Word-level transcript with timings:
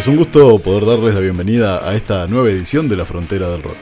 Es 0.00 0.08
un 0.08 0.16
gusto 0.16 0.58
poder 0.60 0.86
darles 0.86 1.14
la 1.14 1.20
bienvenida 1.20 1.86
a 1.86 1.94
esta 1.94 2.26
nueva 2.26 2.48
edición 2.48 2.88
de 2.88 2.96
La 2.96 3.04
Frontera 3.04 3.50
del 3.50 3.62
Rock. 3.62 3.76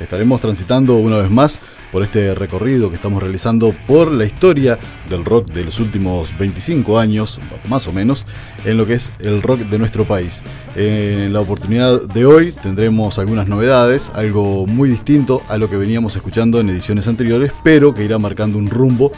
Estaremos 0.00 0.40
transitando 0.40 0.96
una 0.96 1.18
vez 1.18 1.30
más 1.30 1.60
por 1.92 2.02
este 2.02 2.34
recorrido 2.34 2.88
que 2.88 2.96
estamos 2.96 3.22
realizando 3.22 3.74
por 3.86 4.10
la 4.10 4.24
historia 4.24 4.78
del 5.10 5.26
rock 5.26 5.52
de 5.52 5.64
los 5.64 5.78
últimos 5.78 6.30
25 6.38 6.98
años, 6.98 7.38
más 7.68 7.86
o 7.86 7.92
menos, 7.92 8.24
en 8.64 8.78
lo 8.78 8.86
que 8.86 8.94
es 8.94 9.12
el 9.18 9.42
rock 9.42 9.58
de 9.60 9.78
nuestro 9.78 10.06
país. 10.06 10.42
En 10.74 11.34
la 11.34 11.42
oportunidad 11.42 12.00
de 12.00 12.24
hoy 12.24 12.52
tendremos 12.52 13.18
algunas 13.18 13.46
novedades, 13.46 14.10
algo 14.14 14.66
muy 14.66 14.88
distinto 14.88 15.42
a 15.48 15.58
lo 15.58 15.68
que 15.68 15.76
veníamos 15.76 16.16
escuchando 16.16 16.60
en 16.60 16.70
ediciones 16.70 17.08
anteriores, 17.08 17.52
pero 17.62 17.94
que 17.94 18.04
irá 18.04 18.18
marcando 18.18 18.56
un 18.56 18.70
rumbo 18.70 19.12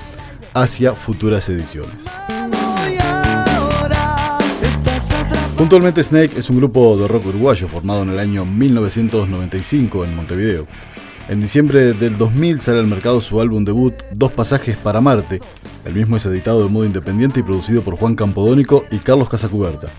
hacia 0.52 0.96
futuras 0.96 1.48
ediciones. 1.48 2.06
Puntualmente 5.56 6.02
Snake 6.02 6.36
es 6.36 6.50
un 6.50 6.56
grupo 6.56 6.96
de 6.96 7.06
rock 7.06 7.26
uruguayo 7.26 7.68
formado 7.68 8.02
en 8.02 8.10
el 8.10 8.18
año 8.18 8.44
1995 8.44 10.04
en 10.04 10.16
Montevideo. 10.16 10.66
En 11.28 11.40
diciembre 11.40 11.92
del 11.92 12.18
2000 12.18 12.60
sale 12.60 12.80
al 12.80 12.88
mercado 12.88 13.20
su 13.20 13.40
álbum 13.40 13.64
debut 13.64 13.94
Dos 14.10 14.32
pasajes 14.32 14.76
para 14.76 15.00
Marte. 15.00 15.40
El 15.84 15.94
mismo 15.94 16.16
es 16.16 16.26
editado 16.26 16.64
de 16.64 16.68
modo 16.68 16.84
independiente 16.84 17.38
y 17.38 17.44
producido 17.44 17.84
por 17.84 17.96
Juan 17.96 18.16
Campodónico 18.16 18.84
y 18.90 18.98
Carlos 18.98 19.28
Casacuberta, 19.28 19.92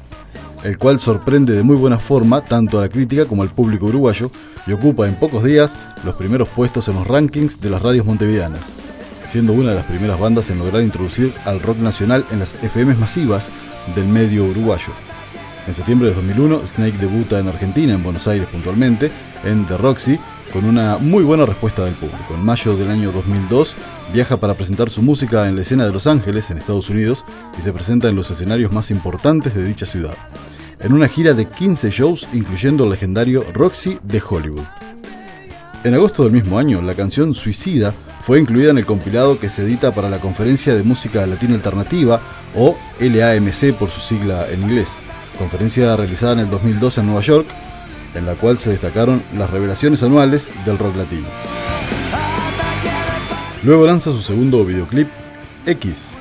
el 0.66 0.78
cual 0.78 1.00
sorprende 1.00 1.54
de 1.54 1.64
muy 1.64 1.78
buena 1.78 2.00
forma 2.00 2.42
tanto 2.42 2.78
a 2.78 2.82
la 2.82 2.90
crítica 2.90 3.26
como 3.26 3.42
al 3.42 3.52
público 3.52 3.86
uruguayo 3.86 4.32
y 4.68 4.74
ocupa 4.74 5.08
en 5.08 5.16
pocos 5.16 5.46
días 5.46 5.78
los 6.04 6.16
primeros 6.16 6.50
puestos 6.50 6.90
en 6.90 6.96
los 6.96 7.08
rankings 7.08 7.62
de 7.62 7.70
las 7.70 7.82
radios 7.82 8.06
montevideanas, 8.06 8.74
siendo 9.30 9.54
una 9.54 9.70
de 9.70 9.76
las 9.76 9.86
primeras 9.86 10.20
bandas 10.20 10.50
en 10.50 10.60
lograr 10.60 10.82
introducir 10.82 11.34
al 11.46 11.62
rock 11.62 11.78
nacional 11.78 12.26
en 12.32 12.40
las 12.40 12.56
FMs 12.56 13.00
masivas 13.00 13.48
del 13.96 14.06
medio 14.06 14.44
uruguayo. 14.44 15.05
En 15.68 15.74
septiembre 15.74 16.10
de 16.10 16.16
2001, 16.16 16.68
Snake 16.68 16.98
debuta 17.00 17.40
en 17.40 17.48
Argentina, 17.48 17.94
en 17.94 18.04
Buenos 18.04 18.28
Aires 18.28 18.48
puntualmente, 18.52 19.12
en 19.44 19.66
The 19.66 19.78
Roxy, 19.78 20.20
con 20.54 20.64
una 20.64 20.98
muy 20.98 21.24
buena 21.24 21.44
respuesta 21.44 21.84
del 21.84 21.96
público. 21.96 22.36
En 22.36 22.46
mayo 22.46 22.78
del 22.78 22.92
año 22.92 23.12
2002 23.12 23.76
viaja 24.14 24.38
para 24.38 24.54
presentar 24.54 24.92
su 24.92 25.02
música 25.02 25.48
en 25.48 25.56
la 25.56 25.64
escena 25.64 25.86
de 25.86 25.92
Los 25.92 26.06
Ángeles, 26.06 26.52
en 26.52 26.60
Estados 26.60 26.92
Unidos, 26.92 27.26
y 27.58 27.64
se 27.64 27.74
presenta 27.74 28.08
en 28.08 28.16
los 28.16 28.30
escenarios 28.30 28.72
más 28.72 28.92
importantes 28.92 29.56
de 29.56 29.66
dicha 29.66 29.88
ciudad, 29.88 30.16
en 30.80 30.94
una 30.94 31.08
gira 31.08 31.34
de 31.34 31.46
15 31.46 31.90
shows 31.90 32.28
incluyendo 32.32 32.84
el 32.84 32.92
legendario 32.92 33.44
Roxy 33.52 33.98
de 34.04 34.22
Hollywood. 34.22 34.66
En 35.84 35.96
agosto 35.96 36.24
del 36.24 36.32
mismo 36.32 36.60
año, 36.60 36.80
la 36.84 36.94
canción 36.94 37.34
Suicida 37.34 37.92
fue 38.22 38.40
incluida 38.40 38.70
en 38.70 38.78
el 38.78 38.86
compilado 38.86 39.40
que 39.40 39.50
se 39.50 39.64
edita 39.64 39.94
para 39.96 40.10
la 40.10 40.20
Conferencia 40.20 40.76
de 40.76 40.84
Música 40.84 41.26
Latina 41.26 41.56
Alternativa, 41.56 42.22
o 42.56 42.78
LAMC 43.00 43.74
por 43.74 43.90
su 43.90 44.00
sigla 44.00 44.48
en 44.50 44.62
inglés, 44.62 44.96
conferencia 45.36 45.96
realizada 45.96 46.34
en 46.34 46.40
el 46.40 46.50
2012 46.50 47.02
en 47.02 47.06
Nueva 47.08 47.22
York, 47.22 47.48
en 48.16 48.26
la 48.26 48.36
cual 48.36 48.58
se 48.58 48.70
destacaron 48.70 49.22
las 49.38 49.50
revelaciones 49.50 50.02
anuales 50.04 50.52
del 50.66 50.78
rock 50.78 50.96
latino. 50.96 51.28
Luego 53.64 53.86
lanza 53.86 54.12
su 54.12 54.22
segundo 54.22 54.64
videoclip, 54.64 55.08
X, 55.66 56.12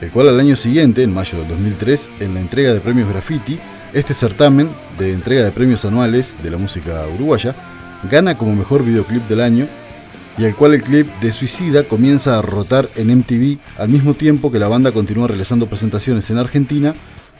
el 0.00 0.10
cual 0.10 0.28
al 0.28 0.40
año 0.40 0.56
siguiente, 0.56 1.02
en 1.02 1.12
mayo 1.12 1.38
del 1.38 1.48
2003, 1.48 2.10
en 2.20 2.34
la 2.34 2.40
entrega 2.40 2.72
de 2.72 2.80
premios 2.80 3.08
Graffiti, 3.08 3.58
este 3.92 4.14
certamen 4.14 4.70
de 4.98 5.12
entrega 5.12 5.44
de 5.44 5.50
premios 5.50 5.84
anuales 5.84 6.36
de 6.42 6.50
la 6.50 6.58
música 6.58 7.04
uruguaya, 7.14 7.54
gana 8.10 8.36
como 8.36 8.54
mejor 8.54 8.84
videoclip 8.84 9.26
del 9.28 9.40
año 9.40 9.66
y 10.38 10.44
el 10.44 10.54
cual 10.54 10.74
el 10.74 10.82
clip 10.82 11.08
de 11.20 11.32
Suicida 11.32 11.84
comienza 11.84 12.38
a 12.38 12.42
rotar 12.42 12.88
en 12.94 13.18
MTV 13.18 13.58
al 13.76 13.88
mismo 13.88 14.14
tiempo 14.14 14.52
que 14.52 14.58
la 14.58 14.68
banda 14.68 14.92
continúa 14.92 15.26
realizando 15.26 15.68
presentaciones 15.68 16.30
en 16.30 16.38
Argentina 16.38 16.94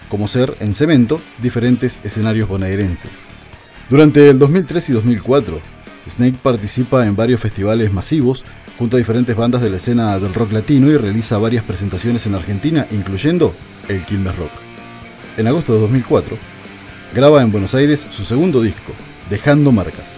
como 0.08 0.28
ser 0.28 0.56
en 0.60 0.74
cemento 0.74 1.20
diferentes 1.42 2.00
escenarios 2.04 2.48
bonaerenses. 2.48 3.28
Durante 3.90 4.28
el 4.28 4.38
2003 4.38 4.88
y 4.90 4.92
2004, 4.92 5.60
Snake 6.08 6.38
participa 6.42 7.06
en 7.06 7.16
varios 7.16 7.40
festivales 7.40 7.92
masivos 7.92 8.44
junto 8.78 8.96
a 8.96 8.98
diferentes 8.98 9.36
bandas 9.36 9.60
de 9.60 9.70
la 9.70 9.78
escena 9.78 10.18
del 10.18 10.34
rock 10.34 10.52
latino 10.52 10.88
y 10.88 10.96
realiza 10.96 11.38
varias 11.38 11.64
presentaciones 11.64 12.26
en 12.26 12.34
Argentina, 12.34 12.86
incluyendo 12.90 13.54
el 13.88 14.04
Quilmes 14.04 14.36
Rock. 14.36 14.52
En 15.36 15.46
agosto 15.46 15.74
de 15.74 15.80
2004, 15.80 16.36
graba 17.14 17.42
en 17.42 17.50
Buenos 17.50 17.74
Aires 17.74 18.06
su 18.10 18.24
segundo 18.24 18.62
disco, 18.62 18.92
Dejando 19.30 19.72
Marcas, 19.72 20.12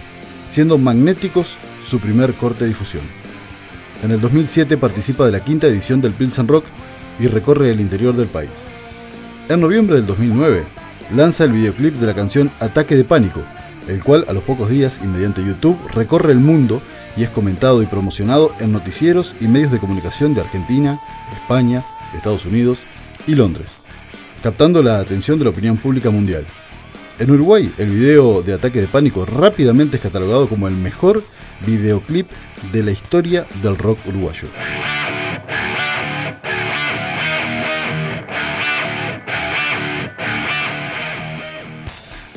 siendo 0.49 0.77
Magnéticos 0.77 1.55
su 1.87 1.99
primer 1.99 2.33
corte 2.33 2.65
de 2.65 2.69
difusión. 2.69 3.03
En 4.03 4.11
el 4.11 4.21
2007 4.21 4.77
participa 4.77 5.25
de 5.25 5.31
la 5.31 5.39
quinta 5.39 5.67
edición 5.67 6.01
del 6.01 6.13
Pilsen 6.13 6.47
Rock 6.47 6.65
y 7.19 7.27
recorre 7.27 7.71
el 7.71 7.79
interior 7.79 8.15
del 8.15 8.27
país. 8.27 8.51
En 9.51 9.59
noviembre 9.59 9.97
del 9.97 10.05
2009, 10.05 10.63
lanza 11.13 11.43
el 11.43 11.51
videoclip 11.51 11.95
de 11.95 12.07
la 12.07 12.13
canción 12.13 12.49
Ataque 12.61 12.95
de 12.95 13.03
Pánico, 13.03 13.41
el 13.89 14.01
cual 14.01 14.23
a 14.29 14.31
los 14.31 14.43
pocos 14.43 14.69
días 14.69 15.01
y 15.03 15.07
mediante 15.07 15.43
YouTube 15.43 15.77
recorre 15.93 16.31
el 16.31 16.39
mundo 16.39 16.81
y 17.17 17.23
es 17.23 17.29
comentado 17.31 17.83
y 17.83 17.85
promocionado 17.85 18.55
en 18.61 18.71
noticieros 18.71 19.35
y 19.41 19.49
medios 19.49 19.73
de 19.73 19.79
comunicación 19.79 20.33
de 20.33 20.39
Argentina, 20.39 21.01
España, 21.33 21.83
Estados 22.15 22.45
Unidos 22.45 22.85
y 23.27 23.35
Londres, 23.35 23.69
captando 24.41 24.81
la 24.81 24.99
atención 24.99 25.37
de 25.37 25.43
la 25.43 25.51
opinión 25.51 25.75
pública 25.75 26.09
mundial. 26.11 26.45
En 27.19 27.29
Uruguay, 27.29 27.73
el 27.77 27.89
video 27.89 28.43
de 28.43 28.53
Ataque 28.53 28.79
de 28.79 28.87
Pánico 28.87 29.25
rápidamente 29.25 29.97
es 29.97 30.01
catalogado 30.01 30.47
como 30.47 30.69
el 30.69 30.75
mejor 30.75 31.25
videoclip 31.67 32.29
de 32.71 32.83
la 32.83 32.91
historia 32.91 33.45
del 33.61 33.77
rock 33.77 33.99
uruguayo. 34.07 34.47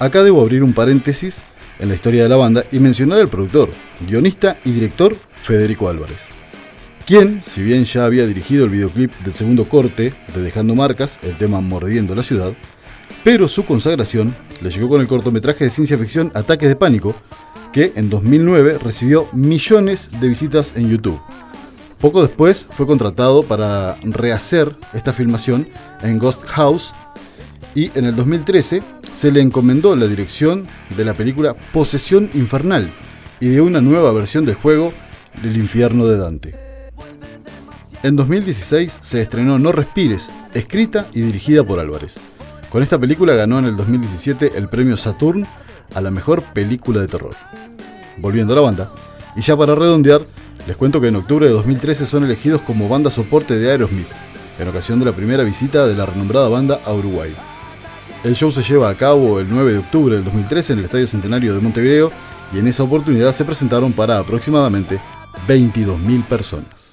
Acá 0.04 0.22
debo 0.22 0.42
abrir 0.42 0.62
un 0.62 0.74
paréntesis 0.74 1.44
en 1.78 1.88
la 1.88 1.94
historia 1.94 2.24
de 2.24 2.28
la 2.28 2.36
banda 2.36 2.66
y 2.70 2.78
mencionar 2.78 3.20
al 3.20 3.30
productor, 3.30 3.70
guionista 4.06 4.58
y 4.62 4.72
director 4.72 5.16
Federico 5.42 5.88
Álvarez, 5.88 6.18
quien, 7.06 7.42
si 7.42 7.62
bien 7.62 7.86
ya 7.86 8.04
había 8.04 8.26
dirigido 8.26 8.66
el 8.66 8.70
videoclip 8.70 9.10
del 9.20 9.32
segundo 9.32 9.66
corte 9.66 10.12
de 10.34 10.42
Dejando 10.42 10.74
Marcas, 10.74 11.18
el 11.22 11.38
tema 11.38 11.62
Mordiendo 11.62 12.14
la 12.14 12.22
Ciudad, 12.22 12.52
pero 13.24 13.48
su 13.48 13.64
consagración 13.64 14.36
le 14.60 14.68
llegó 14.68 14.90
con 14.90 15.00
el 15.00 15.06
cortometraje 15.06 15.64
de 15.64 15.70
ciencia 15.70 15.96
ficción 15.96 16.30
Ataques 16.34 16.68
de 16.68 16.76
Pánico, 16.76 17.14
que 17.72 17.94
en 17.96 18.10
2009 18.10 18.80
recibió 18.84 19.30
millones 19.32 20.10
de 20.20 20.28
visitas 20.28 20.76
en 20.76 20.90
YouTube. 20.90 21.18
Poco 21.98 22.20
después 22.20 22.68
fue 22.72 22.86
contratado 22.86 23.42
para 23.42 23.96
rehacer 24.02 24.76
esta 24.92 25.14
filmación 25.14 25.66
en 26.02 26.18
Ghost 26.18 26.44
House 26.44 26.94
y 27.74 27.90
en 27.98 28.04
el 28.04 28.14
2013 28.14 28.82
se 29.14 29.30
le 29.30 29.40
encomendó 29.40 29.94
la 29.94 30.06
dirección 30.06 30.66
de 30.96 31.04
la 31.04 31.14
película 31.14 31.54
Posesión 31.72 32.28
Infernal 32.34 32.90
y 33.40 33.46
de 33.46 33.60
una 33.60 33.80
nueva 33.80 34.12
versión 34.12 34.44
del 34.44 34.56
juego 34.56 34.92
El 35.42 35.56
infierno 35.56 36.06
de 36.06 36.18
Dante. 36.18 36.54
En 38.02 38.16
2016 38.16 38.98
se 39.00 39.22
estrenó 39.22 39.58
No 39.58 39.72
Respires, 39.72 40.28
escrita 40.52 41.08
y 41.14 41.20
dirigida 41.20 41.64
por 41.64 41.78
Álvarez. 41.78 42.16
Con 42.70 42.82
esta 42.82 42.98
película 42.98 43.34
ganó 43.34 43.60
en 43.60 43.66
el 43.66 43.76
2017 43.76 44.52
el 44.56 44.68
premio 44.68 44.96
Saturn 44.96 45.46
a 45.94 46.00
la 46.00 46.10
mejor 46.10 46.42
película 46.52 47.00
de 47.00 47.08
terror. 47.08 47.36
Volviendo 48.18 48.52
a 48.52 48.56
la 48.56 48.62
banda, 48.62 48.92
y 49.36 49.42
ya 49.42 49.56
para 49.56 49.76
redondear, 49.76 50.22
les 50.66 50.76
cuento 50.76 51.00
que 51.00 51.08
en 51.08 51.16
octubre 51.16 51.46
de 51.46 51.52
2013 51.52 52.06
son 52.06 52.24
elegidos 52.24 52.62
como 52.62 52.88
banda 52.88 53.10
soporte 53.10 53.58
de 53.58 53.70
Aerosmith, 53.70 54.08
en 54.58 54.68
ocasión 54.68 54.98
de 54.98 55.04
la 55.04 55.12
primera 55.12 55.44
visita 55.44 55.86
de 55.86 55.94
la 55.94 56.04
renombrada 56.04 56.48
banda 56.48 56.80
a 56.84 56.92
Uruguay. 56.92 57.34
El 58.24 58.34
show 58.34 58.50
se 58.50 58.62
lleva 58.62 58.88
a 58.88 58.96
cabo 58.96 59.38
el 59.38 59.48
9 59.50 59.72
de 59.74 59.78
octubre 59.80 60.14
del 60.14 60.24
2013 60.24 60.72
en 60.72 60.78
el 60.78 60.84
Estadio 60.86 61.06
Centenario 61.06 61.54
de 61.54 61.60
Montevideo 61.60 62.10
y 62.54 62.58
en 62.58 62.66
esa 62.66 62.82
oportunidad 62.82 63.32
se 63.32 63.44
presentaron 63.44 63.92
para 63.92 64.18
aproximadamente 64.18 64.98
22.000 65.46 66.24
personas. 66.24 66.88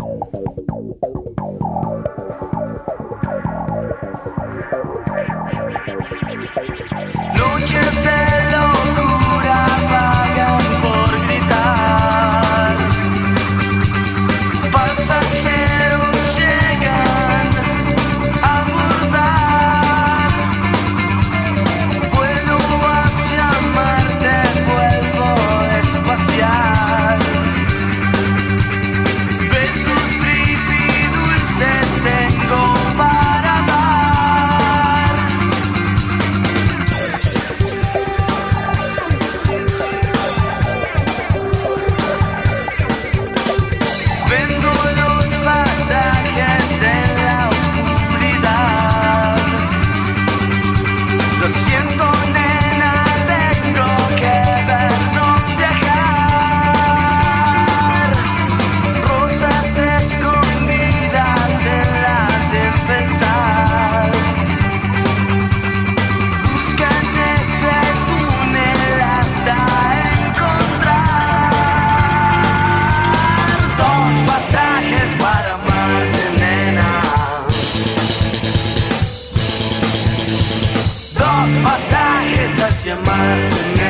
mind 83.11 83.80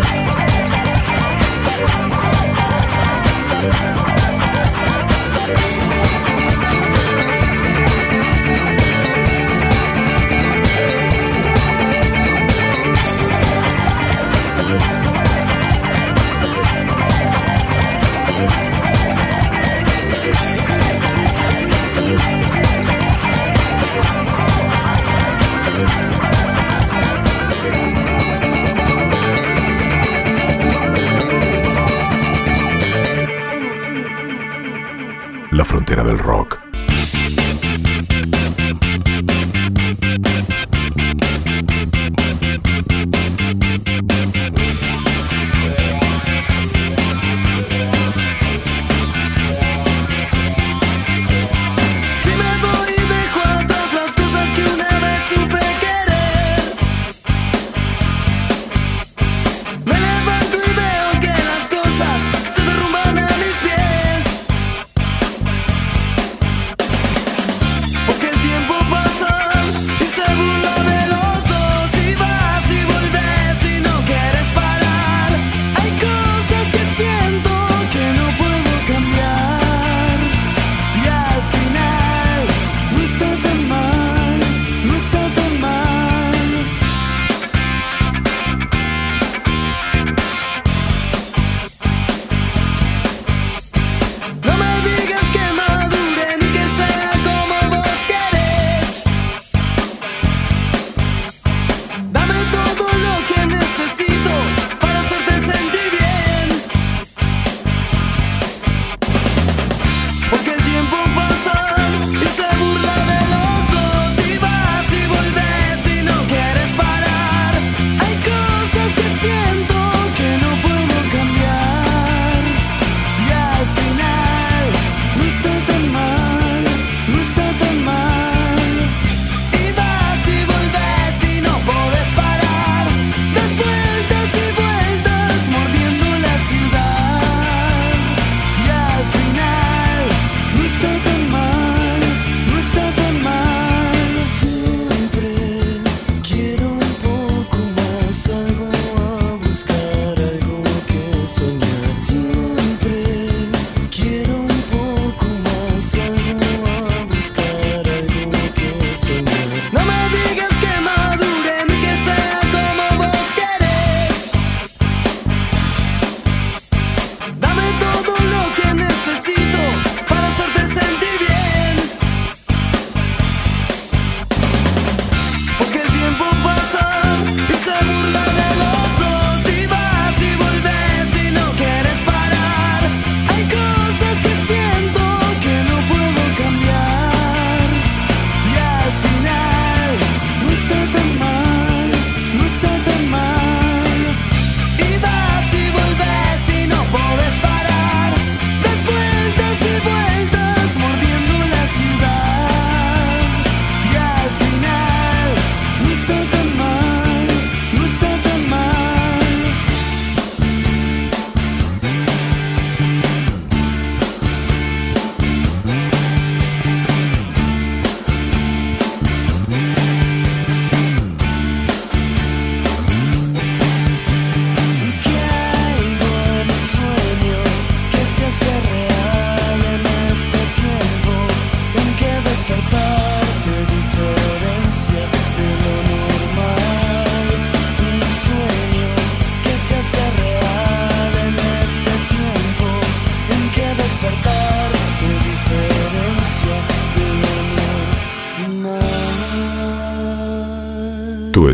Bye. 0.00 0.43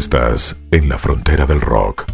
Estás 0.01 0.57
en 0.71 0.89
la 0.89 0.97
frontera 0.97 1.45
del 1.45 1.61
rock. 1.61 2.07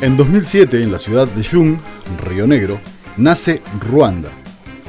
En 0.00 0.16
2007, 0.16 0.82
en 0.82 0.90
la 0.90 0.98
ciudad 0.98 1.28
de 1.28 1.44
Jung, 1.44 1.76
Río 2.26 2.48
Negro, 2.48 2.80
nace 3.16 3.62
Ruanda, 3.80 4.30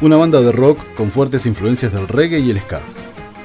una 0.02 0.18
banda 0.18 0.42
de 0.42 0.52
rock 0.52 0.80
con 0.98 1.12
fuertes 1.12 1.46
influencias 1.46 1.94
del 1.94 2.08
reggae 2.08 2.40
y 2.40 2.50
el 2.50 2.60
ska. 2.60 2.82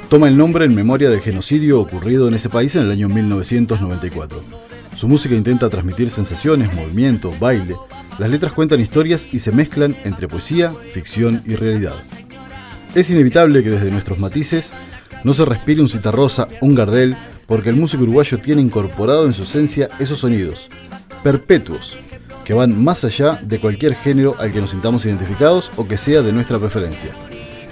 Toma 0.09 0.29
el 0.29 0.39
nombre 0.39 0.65
en 0.65 0.75
memoria 0.75 1.11
del 1.11 1.21
genocidio 1.21 1.81
ocurrido 1.81 2.27
en 2.27 2.33
ese 2.33 2.49
país 2.49 2.75
en 2.75 2.85
el 2.85 2.91
año 2.91 3.11
1994. 3.11 4.43
Su 4.97 5.07
música 5.07 5.35
intenta 5.35 5.69
transmitir 5.69 6.09
sensaciones, 6.09 6.73
movimiento, 6.73 7.31
baile. 7.39 7.77
Las 8.19 8.31
letras 8.31 8.55
cuentan 8.55 8.81
historias 8.81 9.29
y 9.31 9.41
se 9.41 9.53
mezclan 9.53 9.95
entre 10.05 10.29
poesía, 10.29 10.73
ficción 10.95 11.43
y 11.45 11.57
realidad. 11.57 11.97
Es 12.95 13.11
inevitable 13.11 13.65
que 13.65 13.71
desde 13.71 13.91
nuestros 13.91 14.21
matices 14.21 14.73
no 15.25 15.35
se 15.35 15.45
respire 15.45 15.83
un 15.83 15.89
citarrosa, 15.89 16.49
un 16.61 16.75
gardel, 16.75 17.17
porque 17.47 17.71
el 17.71 17.77
músico 17.77 18.05
uruguayo 18.05 18.39
tiene 18.39 18.63
incorporado 18.63 19.27
en 19.27 19.35
su 19.35 19.43
esencia 19.43 19.91
esos 19.99 20.21
sonidos, 20.21 20.69
perpetuos, 21.23 21.97
que 22.45 22.55
van 22.55 22.83
más 22.83 23.05
allá 23.05 23.39
de 23.43 23.59
cualquier 23.59 23.95
género 23.95 24.37
al 24.39 24.53
que 24.53 24.61
nos 24.61 24.71
sintamos 24.71 25.05
identificados 25.07 25.73
o 25.77 25.89
que 25.89 25.97
sea 25.97 26.23
de 26.23 26.33
nuestra 26.33 26.59
preferencia. 26.59 27.11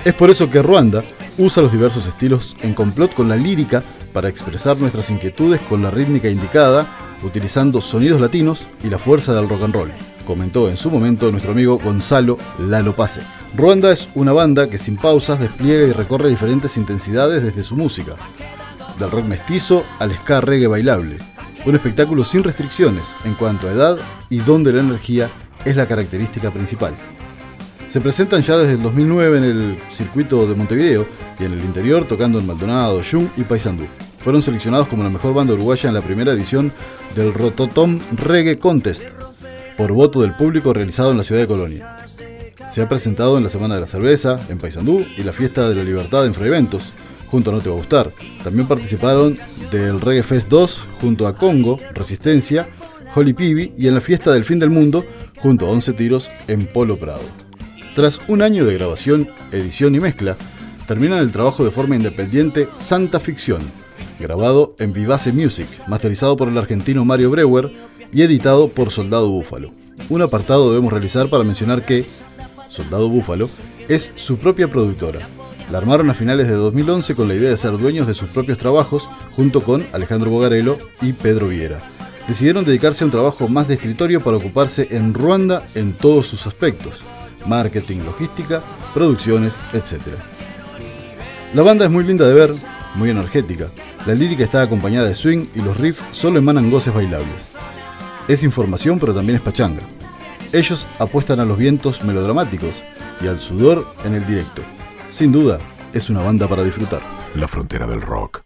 Es 0.05 0.15
por 0.15 0.31
eso 0.31 0.51
que 0.51 0.63
Ruanda 0.63 1.05
usa 1.39 1.63
los 1.63 1.73
diversos 1.73 2.07
estilos 2.07 2.57
en 2.63 2.75
complot 2.75 3.15
con 3.15 3.29
la 3.29 3.37
lírica 3.37 3.83
para 4.13 4.29
expresar 4.29 4.79
nuestras 4.79 5.11
inquietudes 5.11 5.61
con 5.63 5.83
la 5.83 5.91
rítmica 5.91 6.29
indicada, 6.29 6.87
utilizando 7.23 7.81
sonidos 7.81 8.21
latinos 8.21 8.67
y 8.83 8.91
la 8.91 8.99
fuerza 8.99 9.33
del 9.33 9.49
rock 9.49 9.63
and 9.63 9.75
roll, 9.75 9.93
comentó 10.23 10.69
en 10.69 10.77
su 10.77 10.91
momento 10.91 11.31
nuestro 11.31 11.53
amigo 11.53 11.79
Gonzalo 11.79 12.39
Lalo 12.59 12.95
Pase. 12.95 13.23
Ruanda 13.57 13.93
es 13.93 14.09
una 14.15 14.33
banda 14.33 14.71
que 14.71 14.79
sin 14.79 14.97
pausas 14.97 15.39
despliega 15.39 15.87
y 15.87 15.93
recorre 15.93 16.31
diferentes 16.31 16.77
intensidades 16.77 17.43
desde 17.43 17.63
su 17.63 17.77
música, 17.77 18.13
del 18.99 19.11
rock 19.11 19.27
mestizo 19.27 19.85
al 19.99 20.13
ska 20.15 20.41
reggae 20.41 20.67
bailable. 20.67 21.19
Un 21.67 21.75
espectáculo 21.75 22.25
sin 22.25 22.43
restricciones 22.43 23.05
en 23.25 23.35
cuanto 23.35 23.69
a 23.69 23.73
edad 23.73 23.99
y 24.31 24.39
donde 24.39 24.73
la 24.73 24.81
energía 24.81 25.31
es 25.65 25.77
la 25.77 25.87
característica 25.87 26.51
principal. 26.51 26.95
Se 27.89 28.01
presentan 28.01 28.43
ya 28.43 28.57
desde 28.57 28.73
el 28.73 28.83
2009 28.83 29.39
en 29.39 29.45
el 29.45 29.79
circuito 29.91 30.47
de 30.47 30.55
Montevideo 30.55 31.07
y 31.39 31.45
en 31.45 31.53
el 31.53 31.61
interior 31.61 32.07
tocando 32.07 32.39
en 32.39 32.47
Maldonado, 32.47 33.03
Jung 33.09 33.29
y 33.37 33.43
Paysandú. 33.43 33.85
Fueron 34.25 34.41
seleccionados 34.41 34.89
como 34.89 35.03
la 35.03 35.11
mejor 35.11 35.35
banda 35.35 35.53
uruguaya 35.53 35.89
en 35.89 35.95
la 35.95 36.01
primera 36.01 36.33
edición 36.33 36.73
del 37.15 37.35
Rototom 37.35 38.01
Reggae 38.17 38.59
Contest 38.59 39.03
por 39.83 39.95
voto 39.95 40.21
del 40.21 40.35
público 40.35 40.73
realizado 40.73 41.11
en 41.11 41.19
la 41.19 41.25
ciudad 41.25 41.41
de 41.41 41.49
Colonia. 41.49 42.07
Se 42.71 42.83
ha 42.83 42.89
presentado 42.89 43.37
en 43.37 43.43
la 43.43 43.49
Semana 43.49 43.75
de 43.75 43.81
la 43.81 43.89
Cerveza, 43.89 44.39
en 44.49 44.59
Paysandú, 44.59 45.05
y 45.19 45.25
la 45.25 45.33
Fiesta 45.33 45.69
de 45.69 45.75
la 45.75 45.83
Libertad 45.83 46.25
en 46.25 46.35
Freventos, 46.35 46.93
junto 47.27 47.51
a 47.51 47.55
No 47.55 47.61
Te 47.61 47.69
Va 47.69 47.75
a 47.75 47.79
Gustar. 47.79 48.13
También 48.45 48.69
participaron 48.69 49.37
del 49.73 50.01
Reggae 50.01 50.23
Fest 50.23 50.49
2, 50.49 50.85
junto 51.01 51.27
a 51.27 51.35
Congo, 51.35 51.81
Resistencia, 51.95 52.69
Holly 53.13 53.33
Pibi, 53.33 53.73
y 53.77 53.89
en 53.89 53.95
la 53.95 54.01
Fiesta 54.01 54.31
del 54.31 54.45
Fin 54.45 54.61
del 54.61 54.71
Mundo, 54.71 55.05
junto 55.39 55.67
a 55.67 55.71
11 55.71 55.95
tiros 55.95 56.31
en 56.47 56.67
Polo 56.67 56.97
Prado. 56.97 57.25
Tras 57.97 58.21
un 58.29 58.41
año 58.41 58.65
de 58.65 58.75
grabación, 58.75 59.27
edición 59.51 59.97
y 59.97 59.99
mezcla, 59.99 60.37
terminan 60.87 61.19
el 61.19 61.33
trabajo 61.33 61.65
de 61.65 61.73
forma 61.73 61.97
independiente 61.97 62.69
Santa 62.79 63.19
Ficción, 63.19 63.63
grabado 64.21 64.77
en 64.79 64.93
Vivace 64.93 65.33
Music, 65.33 65.67
masterizado 65.89 66.37
por 66.37 66.47
el 66.47 66.57
argentino 66.57 67.05
Mario 67.05 67.31
Breuer 67.31 67.73
y 68.13 68.23
editado 68.23 68.69
por 68.69 68.91
Soldado 68.91 69.29
Búfalo. 69.29 69.73
Un 70.09 70.23
apartado 70.23 70.71
debemos 70.71 70.93
realizar 70.93 71.29
para 71.29 71.45
mencionar 71.45 71.85
que 71.85 72.07
Soldado 72.73 73.09
Búfalo, 73.09 73.51
es 73.89 74.13
su 74.15 74.39
propia 74.39 74.69
productora. 74.69 75.21
La 75.71 75.79
armaron 75.79 76.11
a 76.11 76.15
finales 76.15 76.49
de 76.49 76.55
2011 76.55 77.15
con 77.15 77.29
la 77.29 77.35
idea 77.35 77.51
de 77.51 77.57
ser 77.57 77.77
dueños 77.79 78.07
de 78.07 78.15
sus 78.15 78.29
propios 78.31 78.59
trabajos 78.59 79.09
junto 79.37 79.63
con 79.63 79.85
Alejandro 79.93 80.31
Bogarello 80.31 80.79
y 81.01 81.13
Pedro 81.13 81.49
Viera. 81.49 81.81
Decidieron 82.27 82.65
dedicarse 82.65 83.05
a 83.05 83.07
un 83.07 83.11
trabajo 83.11 83.49
más 83.49 83.69
de 83.69 83.75
escritorio 83.75 84.21
para 84.21 84.39
ocuparse 84.39 84.89
en 84.91 85.13
Ruanda 85.13 85.67
en 85.75 85.93
todos 85.93 86.27
sus 86.27 86.47
aspectos, 86.47 87.01
marketing, 87.47 87.99
logística, 88.01 88.63
producciones, 88.95 89.55
etc. 89.73 90.01
La 91.55 91.63
banda 91.63 91.85
es 91.85 91.91
muy 91.91 92.05
linda 92.05 92.27
de 92.27 92.35
ver, 92.35 92.55
muy 92.95 93.11
energética. 93.11 93.69
La 94.07 94.15
lírica 94.15 94.45
está 94.45 94.63
acompañada 94.63 95.09
de 95.09 95.15
swing 95.15 95.47
y 95.55 95.61
los 95.61 95.77
riffs 95.77 96.03
solo 96.13 96.39
emanan 96.39 96.71
goces 96.71 96.95
bailables. 96.95 97.52
Es 98.29 98.43
información 98.43 98.99
pero 98.99 99.15
también 99.15 99.37
es 99.37 99.43
pachanga. 99.43 99.83
Ellos 100.53 100.87
apuestan 100.99 101.41
a 101.41 101.45
los 101.45 101.57
vientos 101.57 102.05
melodramáticos 102.05 102.83
y 103.21 103.27
al 103.27 103.39
sudor 103.39 103.87
en 104.05 104.15
el 104.15 104.27
directo. 104.27 104.63
Sin 105.11 105.33
duda, 105.33 105.59
es 105.93 106.11
una 106.11 106.23
banda 106.23 106.47
para 106.47 106.63
disfrutar. 106.63 107.01
La 107.35 107.49
frontera 107.49 107.87
del 107.87 108.03
rock. 108.03 108.43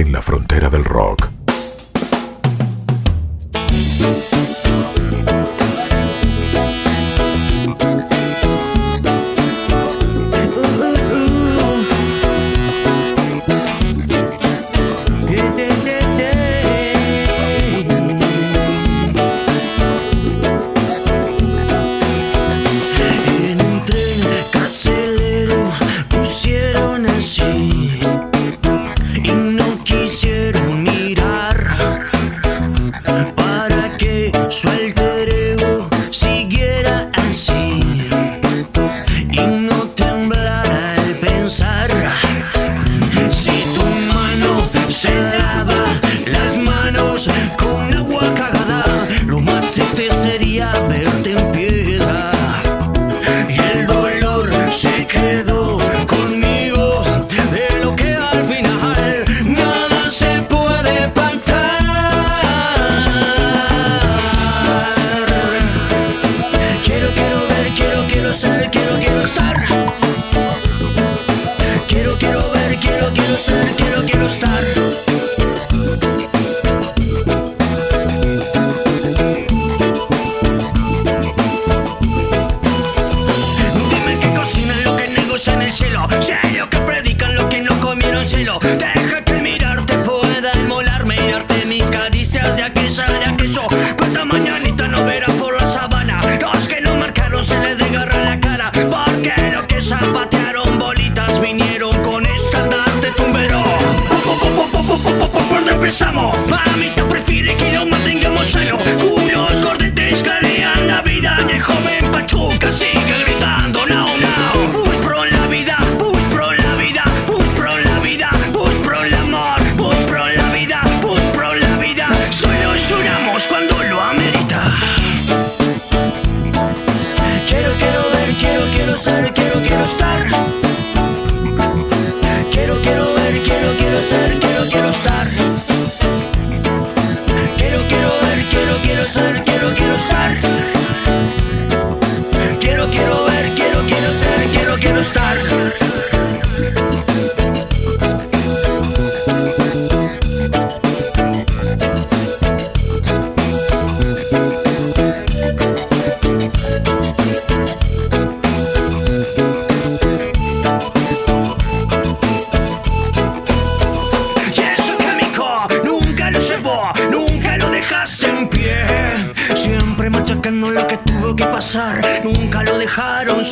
En 0.00 0.12
la 0.12 0.22
frontera 0.22 0.70
del 0.70 0.77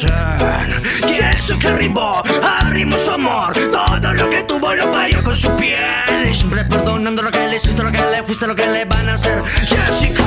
piensan 0.01 0.83
Y 1.09 1.37
eso 1.37 1.59
que 1.59 1.69
arribó, 1.69 2.23
arrimó 2.43 2.99
su 2.99 3.11
amor. 3.11 3.55
Todo 3.55 4.13
lo 4.13 4.31
que 4.31 4.43
tuvo 4.43 4.75
lo 4.75 4.91
parió 4.91 5.23
con 5.23 5.35
su 5.35 5.55
piel. 5.57 6.29
Y 6.31 6.35
siempre 6.35 6.65
perdonando 6.65 7.23
lo 7.23 7.31
que 7.31 7.47
le 7.47 7.57
hiciste, 7.57 7.83
lo 7.83 7.93
que 7.93 8.03
le 8.03 8.23
fuiste, 8.23 8.47
lo 8.47 8.55
que 8.55 8.67
le 8.67 8.85
van 8.85 9.09
a 9.09 9.15
hacer. 9.15 9.43
Jessica 9.45 10.26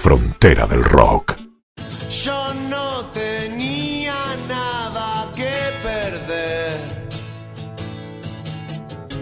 frontera 0.00 0.66
del 0.66 0.82
rock. 0.82 1.36
Yo 2.24 2.54
no 2.70 3.04
tenía 3.12 4.14
nada 4.48 5.30
que 5.36 5.52
perder. 5.82 6.78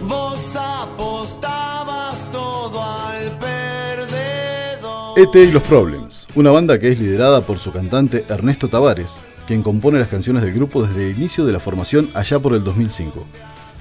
Vos 0.07 0.39
apostabas 0.55 2.15
todo 2.31 2.81
al 2.81 3.37
perdedor. 3.39 5.19
ET 5.19 5.35
y 5.35 5.51
los 5.51 5.63
Problems, 5.63 6.25
una 6.35 6.51
banda 6.51 6.79
que 6.79 6.89
es 6.89 6.97
liderada 6.97 7.41
por 7.41 7.59
su 7.59 7.73
cantante 7.73 8.23
Ernesto 8.29 8.69
Tavares, 8.69 9.17
quien 9.47 9.61
compone 9.61 9.99
las 9.99 10.07
canciones 10.07 10.43
del 10.43 10.53
grupo 10.53 10.83
desde 10.83 11.09
el 11.09 11.17
inicio 11.17 11.45
de 11.45 11.51
la 11.51 11.59
formación 11.59 12.09
allá 12.13 12.39
por 12.39 12.53
el 12.53 12.63
2005, 12.63 13.27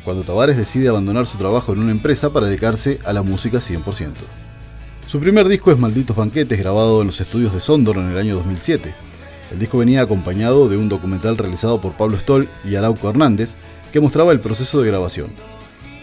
cuando 0.04 0.24
Tavares 0.24 0.56
decide 0.56 0.88
abandonar 0.88 1.26
su 1.26 1.38
trabajo 1.38 1.72
en 1.72 1.78
una 1.78 1.92
empresa 1.92 2.32
para 2.32 2.46
dedicarse 2.46 2.98
a 3.04 3.12
la 3.12 3.22
música 3.22 3.58
100%. 3.58 4.47
Su 5.09 5.21
primer 5.21 5.49
disco 5.49 5.73
es 5.73 5.79
Malditos 5.79 6.14
Banquetes, 6.14 6.59
grabado 6.59 7.01
en 7.01 7.07
los 7.07 7.18
estudios 7.18 7.55
de 7.55 7.61
Sondor 7.61 7.97
en 7.97 8.11
el 8.11 8.18
año 8.18 8.35
2007. 8.35 8.94
El 9.51 9.59
disco 9.59 9.79
venía 9.79 10.03
acompañado 10.03 10.68
de 10.68 10.77
un 10.77 10.90
documental 10.90 11.38
realizado 11.38 11.81
por 11.81 11.94
Pablo 11.94 12.18
Stoll 12.18 12.47
y 12.62 12.75
Arauco 12.75 13.09
Hernández 13.09 13.55
que 13.90 14.03
mostraba 14.03 14.33
el 14.33 14.40
proceso 14.40 14.83
de 14.83 14.88
grabación. 14.88 15.31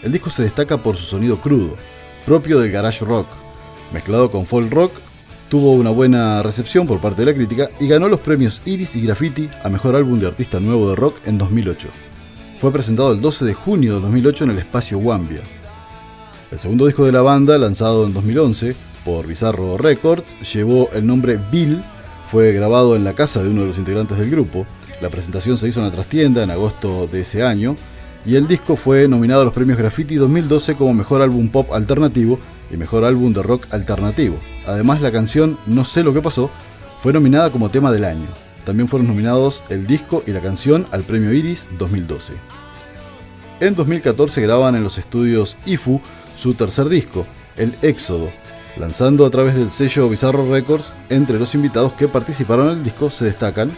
El 0.02 0.10
disco 0.10 0.28
se 0.28 0.42
destaca 0.42 0.82
por 0.82 0.96
su 0.96 1.04
sonido 1.04 1.36
crudo, 1.36 1.76
propio 2.24 2.58
del 2.58 2.72
garage 2.72 3.04
rock, 3.04 3.28
mezclado 3.92 4.28
con 4.28 4.44
folk 4.44 4.72
rock, 4.72 4.90
tuvo 5.48 5.74
una 5.74 5.90
buena 5.90 6.42
recepción 6.42 6.88
por 6.88 7.00
parte 7.00 7.24
de 7.24 7.30
la 7.30 7.36
crítica 7.36 7.70
y 7.78 7.86
ganó 7.86 8.08
los 8.08 8.18
premios 8.18 8.60
Iris 8.64 8.96
y 8.96 9.02
Graffiti 9.02 9.48
a 9.62 9.68
Mejor 9.68 9.94
Álbum 9.94 10.18
de 10.18 10.26
Artista 10.26 10.58
Nuevo 10.58 10.90
de 10.90 10.96
Rock 10.96 11.18
en 11.26 11.38
2008. 11.38 11.90
Fue 12.60 12.72
presentado 12.72 13.12
el 13.12 13.20
12 13.20 13.44
de 13.44 13.54
junio 13.54 13.94
de 13.94 14.00
2008 14.00 14.42
en 14.42 14.50
el 14.50 14.58
espacio 14.58 14.98
Wambia. 14.98 15.42
El 16.50 16.58
segundo 16.58 16.86
disco 16.86 17.04
de 17.04 17.12
la 17.12 17.22
banda, 17.22 17.56
lanzado 17.56 18.04
en 18.04 18.12
2011 18.12 18.95
por 19.06 19.28
Bizarro 19.28 19.78
Records, 19.78 20.34
llevó 20.52 20.90
el 20.92 21.06
nombre 21.06 21.38
Bill, 21.52 21.80
fue 22.28 22.52
grabado 22.52 22.96
en 22.96 23.04
la 23.04 23.12
casa 23.12 23.40
de 23.40 23.48
uno 23.48 23.60
de 23.60 23.68
los 23.68 23.78
integrantes 23.78 24.18
del 24.18 24.28
grupo. 24.28 24.66
La 25.00 25.10
presentación 25.10 25.56
se 25.56 25.68
hizo 25.68 25.78
en 25.78 25.86
la 25.86 25.92
trastienda 25.92 26.42
en 26.42 26.50
agosto 26.50 27.06
de 27.06 27.20
ese 27.20 27.44
año 27.44 27.76
y 28.26 28.34
el 28.34 28.48
disco 28.48 28.74
fue 28.74 29.06
nominado 29.06 29.42
a 29.42 29.44
los 29.44 29.54
premios 29.54 29.78
Graffiti 29.78 30.16
2012 30.16 30.74
como 30.74 30.92
Mejor 30.92 31.22
Álbum 31.22 31.48
Pop 31.50 31.72
Alternativo 31.72 32.40
y 32.68 32.76
Mejor 32.76 33.04
Álbum 33.04 33.32
de 33.32 33.44
Rock 33.44 33.68
Alternativo. 33.70 34.38
Además, 34.66 35.00
la 35.00 35.12
canción 35.12 35.56
No 35.66 35.84
sé 35.84 36.02
lo 36.02 36.12
que 36.12 36.20
pasó 36.20 36.50
fue 37.00 37.12
nominada 37.12 37.50
como 37.50 37.70
tema 37.70 37.92
del 37.92 38.04
año. 38.04 38.26
También 38.64 38.88
fueron 38.88 39.06
nominados 39.06 39.62
el 39.68 39.86
disco 39.86 40.24
y 40.26 40.32
la 40.32 40.40
canción 40.40 40.84
al 40.90 41.04
premio 41.04 41.32
Iris 41.32 41.68
2012. 41.78 42.32
En 43.60 43.76
2014 43.76 44.40
graban 44.40 44.74
en 44.74 44.82
los 44.82 44.98
estudios 44.98 45.56
IFU 45.64 46.00
su 46.36 46.54
tercer 46.54 46.88
disco, 46.88 47.24
El 47.56 47.72
Éxodo, 47.82 48.30
lanzando 48.76 49.24
a 49.26 49.30
través 49.30 49.54
del 49.54 49.70
sello 49.70 50.08
Bizarro 50.08 50.50
Records. 50.50 50.92
Entre 51.08 51.38
los 51.38 51.54
invitados 51.54 51.92
que 51.94 52.08
participaron 52.08 52.68
en 52.68 52.78
el 52.78 52.84
disco 52.84 53.10
se 53.10 53.24
destacan 53.24 53.70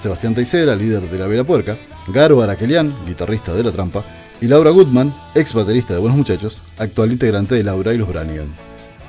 Sebastián 0.00 0.34
Taicera, 0.34 0.74
líder 0.74 1.02
de 1.02 1.18
La 1.18 1.26
Vela 1.26 1.44
Puerca, 1.44 1.76
Garo 2.08 2.42
Araquelian, 2.42 2.92
guitarrista 3.06 3.54
de 3.54 3.64
La 3.64 3.72
Trampa, 3.72 4.02
y 4.40 4.48
Laura 4.48 4.70
Goodman, 4.70 5.14
ex 5.34 5.54
baterista 5.54 5.94
de 5.94 6.00
Buenos 6.00 6.18
Muchachos, 6.18 6.60
actual 6.78 7.12
integrante 7.12 7.54
de 7.54 7.62
Laura 7.62 7.94
y 7.94 7.98
los 7.98 8.08
Branigan. 8.08 8.48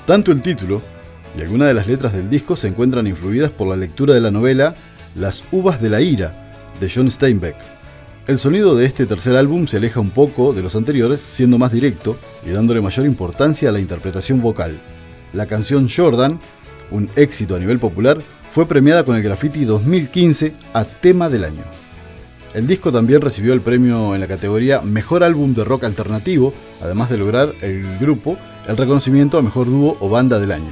Tanto 0.06 0.32
el 0.32 0.42
título 0.42 0.82
y 1.36 1.42
algunas 1.42 1.68
de 1.68 1.74
las 1.74 1.88
letras 1.88 2.14
del 2.14 2.30
disco 2.30 2.56
se 2.56 2.68
encuentran 2.68 3.08
influidas 3.08 3.50
por 3.50 3.68
la 3.68 3.76
lectura 3.76 4.14
de 4.14 4.22
la 4.22 4.30
novela 4.30 4.76
Las 5.16 5.44
Uvas 5.52 5.82
de 5.82 5.90
la 5.90 6.02
Ira, 6.02 6.54
de 6.80 6.92
John 6.94 7.10
Steinbeck. 7.10 7.56
El 8.28 8.38
sonido 8.38 8.76
de 8.76 8.86
este 8.86 9.06
tercer 9.06 9.36
álbum 9.36 9.66
se 9.68 9.78
aleja 9.78 10.00
un 10.00 10.12
poco 10.12 10.54
de 10.54 10.62
los 10.62 10.76
anteriores, 10.76 11.20
siendo 11.20 11.58
más 11.58 11.72
directo 11.72 12.18
y 12.46 12.52
dándole 12.52 12.82
mayor 12.82 13.06
importancia 13.06 13.70
a 13.70 13.72
la 13.72 13.80
interpretación 13.80 14.40
vocal. 14.40 14.78
La 15.34 15.48
canción 15.48 15.90
Jordan, 15.90 16.40
un 16.92 17.10
éxito 17.16 17.56
a 17.56 17.60
nivel 17.60 17.80
popular, 17.80 18.20
fue 18.52 18.68
premiada 18.68 19.04
con 19.04 19.16
el 19.16 19.24
Graffiti 19.24 19.66
2015 19.66 20.54
a 20.74 20.86
Tema 20.86 21.28
del 21.30 21.44
Año. 21.44 21.64
El 22.54 22.68
disco 22.68 22.92
también 22.92 23.20
recibió 23.20 23.54
el 23.54 23.62
premio 23.62 24.14
en 24.14 24.22
la 24.22 24.28
categoría 24.28 24.82
Mejor 24.82 25.24
Álbum 25.24 25.56
de 25.56 25.64
Rock 25.64 25.86
Alternativo, 25.86 26.54
además 26.82 27.10
de 27.10 27.18
lograr 27.18 27.54
el 27.62 27.98
grupo 27.98 28.38
el 28.68 28.78
reconocimiento 28.78 29.38
a 29.38 29.42
Mejor 29.42 29.66
Dúo 29.66 29.98
o 30.00 30.10
Banda 30.10 30.40
del 30.40 30.52
Año. 30.52 30.72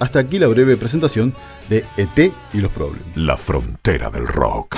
Hasta 0.00 0.18
aquí 0.18 0.38
la 0.38 0.48
breve 0.48 0.76
presentación 0.76 1.34
de 1.68 1.84
ET 1.96 2.32
y 2.52 2.58
los 2.58 2.70
Problems. 2.70 3.16
La 3.16 3.36
frontera 3.36 4.10
del 4.10 4.26
rock. 4.26 4.76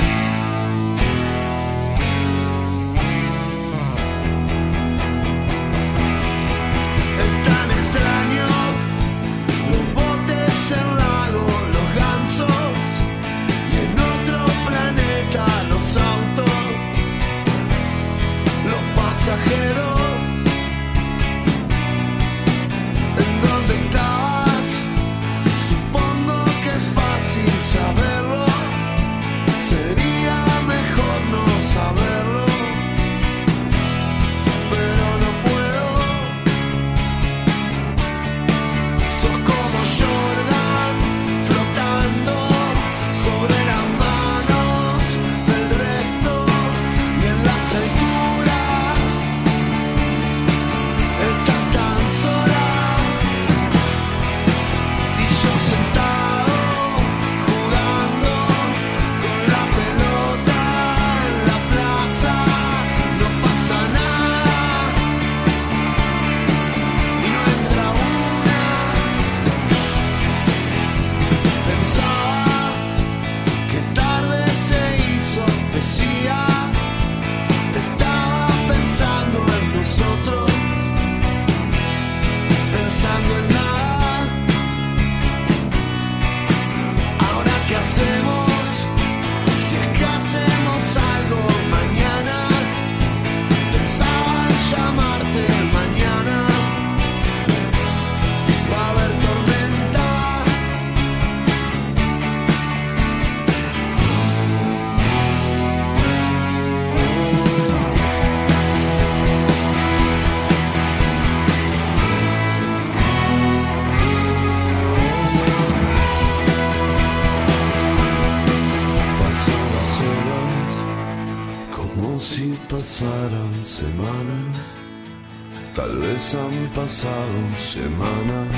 Tal 125.74 125.98
vez 125.98 126.35
han 126.35 126.68
pasado 126.74 127.56
semanas. 127.59 128.48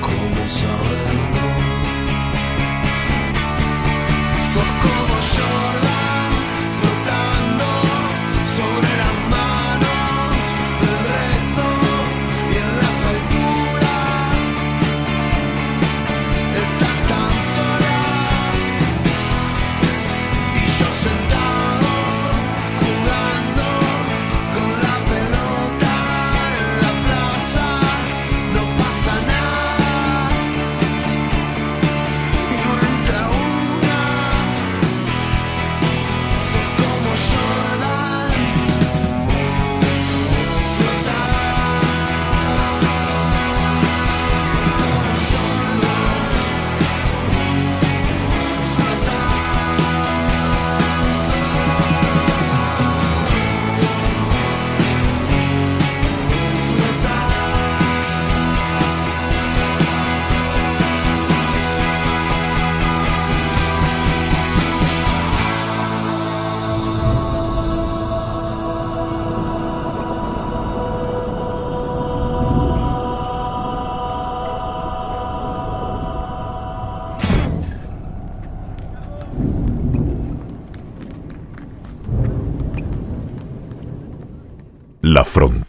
¿Cómo 0.00 0.48
saberlo? 0.48 1.03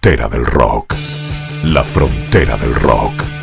Frontera 0.06 0.28
del 0.28 0.46
rock. 0.46 0.96
La 1.64 1.82
frontera 1.82 2.56
del 2.58 2.76
rock. 2.76 3.35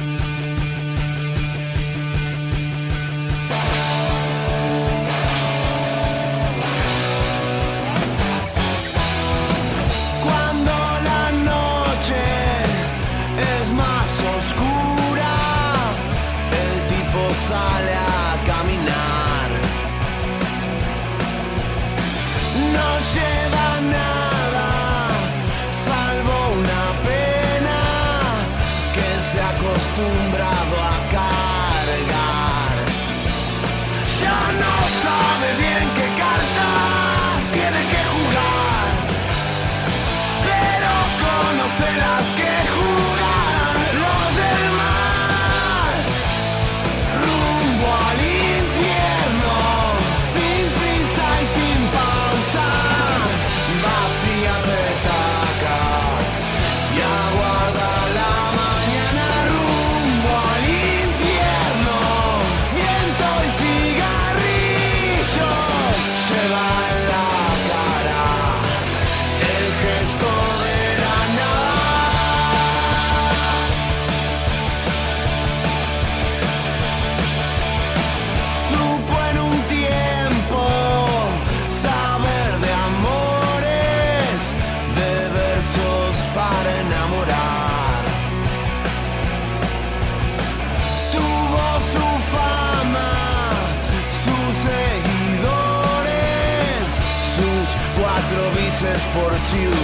Acostumbrado 29.92 30.81
por 99.14 99.30
ciudad. 99.50 99.81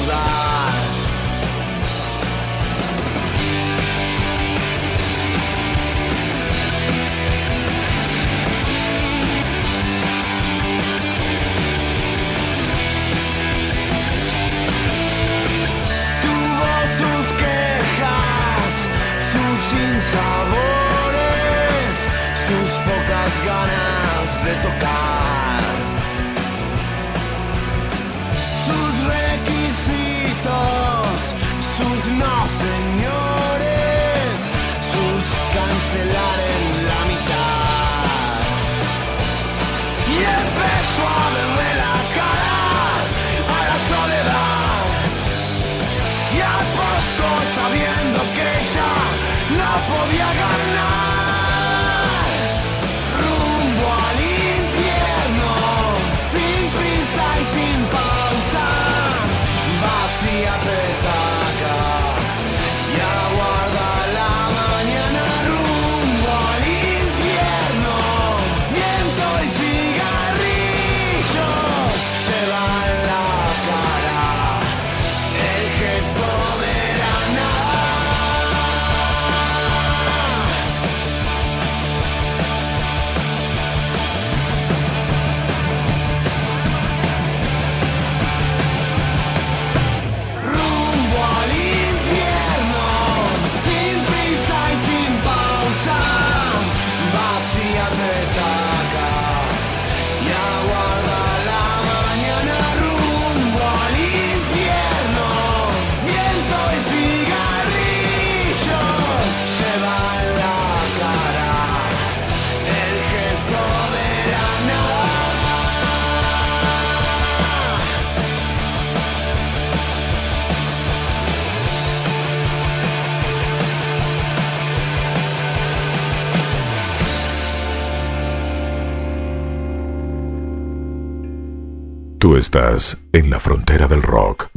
Estás 132.48 132.96
en 133.12 133.28
la 133.28 133.38
frontera 133.38 133.87
del 133.87 134.02
rock. 134.02 134.48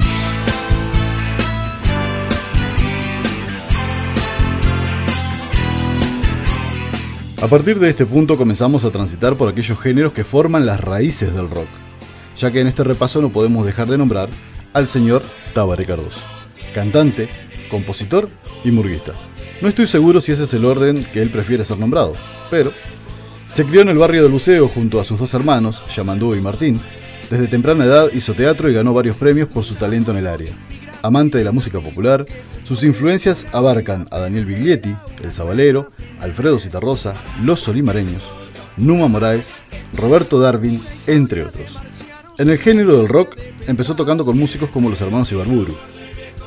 A 7.42 7.48
partir 7.48 7.80
de 7.80 7.90
este 7.90 8.06
punto 8.06 8.38
comenzamos 8.38 8.86
a 8.86 8.92
transitar 8.92 9.36
por 9.36 9.50
aquellos 9.50 9.78
géneros 9.78 10.14
que 10.14 10.24
forman 10.24 10.66
las 10.66 10.80
raíces 10.80 11.36
del 11.36 11.50
rock, 11.50 11.68
ya 12.38 12.50
que 12.50 12.62
en 12.62 12.68
este 12.68 12.86
repaso 12.86 13.22
no 13.22 13.28
podemos 13.28 13.66
dejar 13.66 13.90
de 13.90 13.98
nombrar 13.98 14.30
al 14.72 14.88
señor 14.88 15.22
Tabaré 15.54 15.86
Cardoso, 15.86 16.22
cantante, 16.74 17.28
compositor 17.70 18.30
y 18.64 18.72
murguista. 18.72 19.12
No 19.62 19.68
estoy 19.68 19.88
seguro 19.88 20.22
si 20.22 20.32
ese 20.32 20.46
es 20.46 20.54
el 20.54 20.64
orden 20.64 21.04
que 21.12 21.22
él 21.22 21.30
prefiere 21.30 21.66
ser 21.66 21.78
nombrado, 21.78 22.14
pero 22.50 22.72
se 23.52 23.66
crió 23.66 23.82
en 23.82 23.90
el 23.90 23.98
barrio 23.98 24.24
de 24.24 24.30
Buceo 24.30 24.70
junto 24.70 24.98
a 25.02 25.04
sus 25.04 25.20
dos 25.20 25.34
hermanos, 25.34 25.84
Yamandú 25.94 26.36
y 26.36 26.40
Martín. 26.40 26.80
Desde 27.32 27.48
temprana 27.48 27.86
edad 27.86 28.10
hizo 28.12 28.34
teatro 28.34 28.70
y 28.70 28.74
ganó 28.74 28.94
varios 28.94 29.16
premios 29.16 29.48
por 29.48 29.64
su 29.64 29.76
talento 29.76 30.12
en 30.12 30.18
el 30.18 30.28
área. 30.28 30.52
Amante 31.02 31.38
de 31.38 31.46
la 31.46 31.54
música 31.54 31.80
popular, 31.80 32.26
sus 32.66 32.84
influencias 32.84 33.46
abarcan 33.54 34.06
a 34.12 34.20
Daniel 34.20 34.46
Biglietti, 34.46 34.94
El 35.24 35.32
Zabalero, 35.32 35.92
Alfredo 36.20 36.60
Citarrosa, 36.60 37.14
Los 37.42 37.62
Solimareños, 37.62 38.22
Numa 38.76 39.08
Moraes, 39.08 39.48
Roberto 39.94 40.42
Darwin, 40.42 40.82
entre 41.08 41.44
otros. 41.44 41.78
En 42.38 42.50
el 42.50 42.58
género 42.58 42.98
del 42.98 43.08
rock 43.08 43.38
empezó 43.66 43.96
tocando 43.96 44.26
con 44.26 44.38
músicos 44.38 44.70
como 44.70 44.90
los 44.90 45.00
hermanos 45.00 45.32
Ibarburu. 45.32 45.78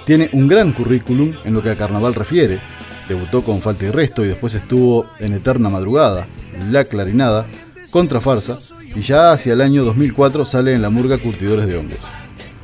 Tiene 0.05 0.29
un 0.35 0.49
gran 0.49 0.75
currículum 0.75 1.31
en 1.47 1.55
lo 1.55 1.63
que 1.63 1.71
a 1.71 1.77
carnaval 1.77 2.13
refiere. 2.13 2.61
Debutó 3.09 3.41
con 3.41 3.63
Falta 3.63 3.87
y 3.87 3.91
Resto 3.91 4.23
y 4.23 4.29
después 4.29 4.53
estuvo 4.53 5.07
en 5.19 5.33
Eterna 5.33 5.71
Madrugada, 5.71 6.27
La 6.71 6.85
Clarinada, 6.85 7.47
Contra 7.91 8.21
Farsa 8.21 8.59
y 8.95 9.01
ya 9.03 9.33
hacia 9.33 9.53
el 9.53 9.61
año 9.61 9.85
2004 9.85 10.45
sale 10.45 10.73
en 10.73 10.83
la 10.83 10.91
murga 10.91 11.19
Curtidores 11.19 11.67
de 11.67 11.77
Hongos. 11.77 11.99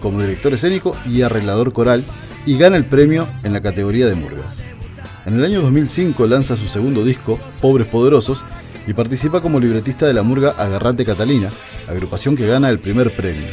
Como 0.01 0.21
director 0.21 0.55
escénico 0.55 0.97
y 1.07 1.23
arreglador 1.23 1.73
coral 1.73 2.03
y 2.47 2.57
gana 2.57 2.77
el 2.77 2.85
premio 2.85 3.27
en 3.45 3.53
la 3.53 3.62
categoría 3.62 4.07
de 4.07 4.14
murgas. 4.14 4.59
En 5.27 5.35
el 5.35 5.45
año 5.45 5.61
2005 5.62 6.27
lanza 6.27 6.57
su 6.57 6.66
segundo 6.66 7.05
disco, 7.05 7.39
Pobres 7.61 7.87
Poderosos, 7.87 8.43
y 8.87 8.95
participa 8.95 9.43
como 9.43 9.61
libretista 9.61 10.07
de 10.07 10.14
la 10.14 10.23
murga 10.23 10.55
Agarrate 10.57 11.05
Catalina, 11.05 11.51
agrupación 11.87 12.37
que 12.37 12.47
gana 12.47 12.71
el 12.71 12.79
primer 12.79 13.14
premio. 13.14 13.47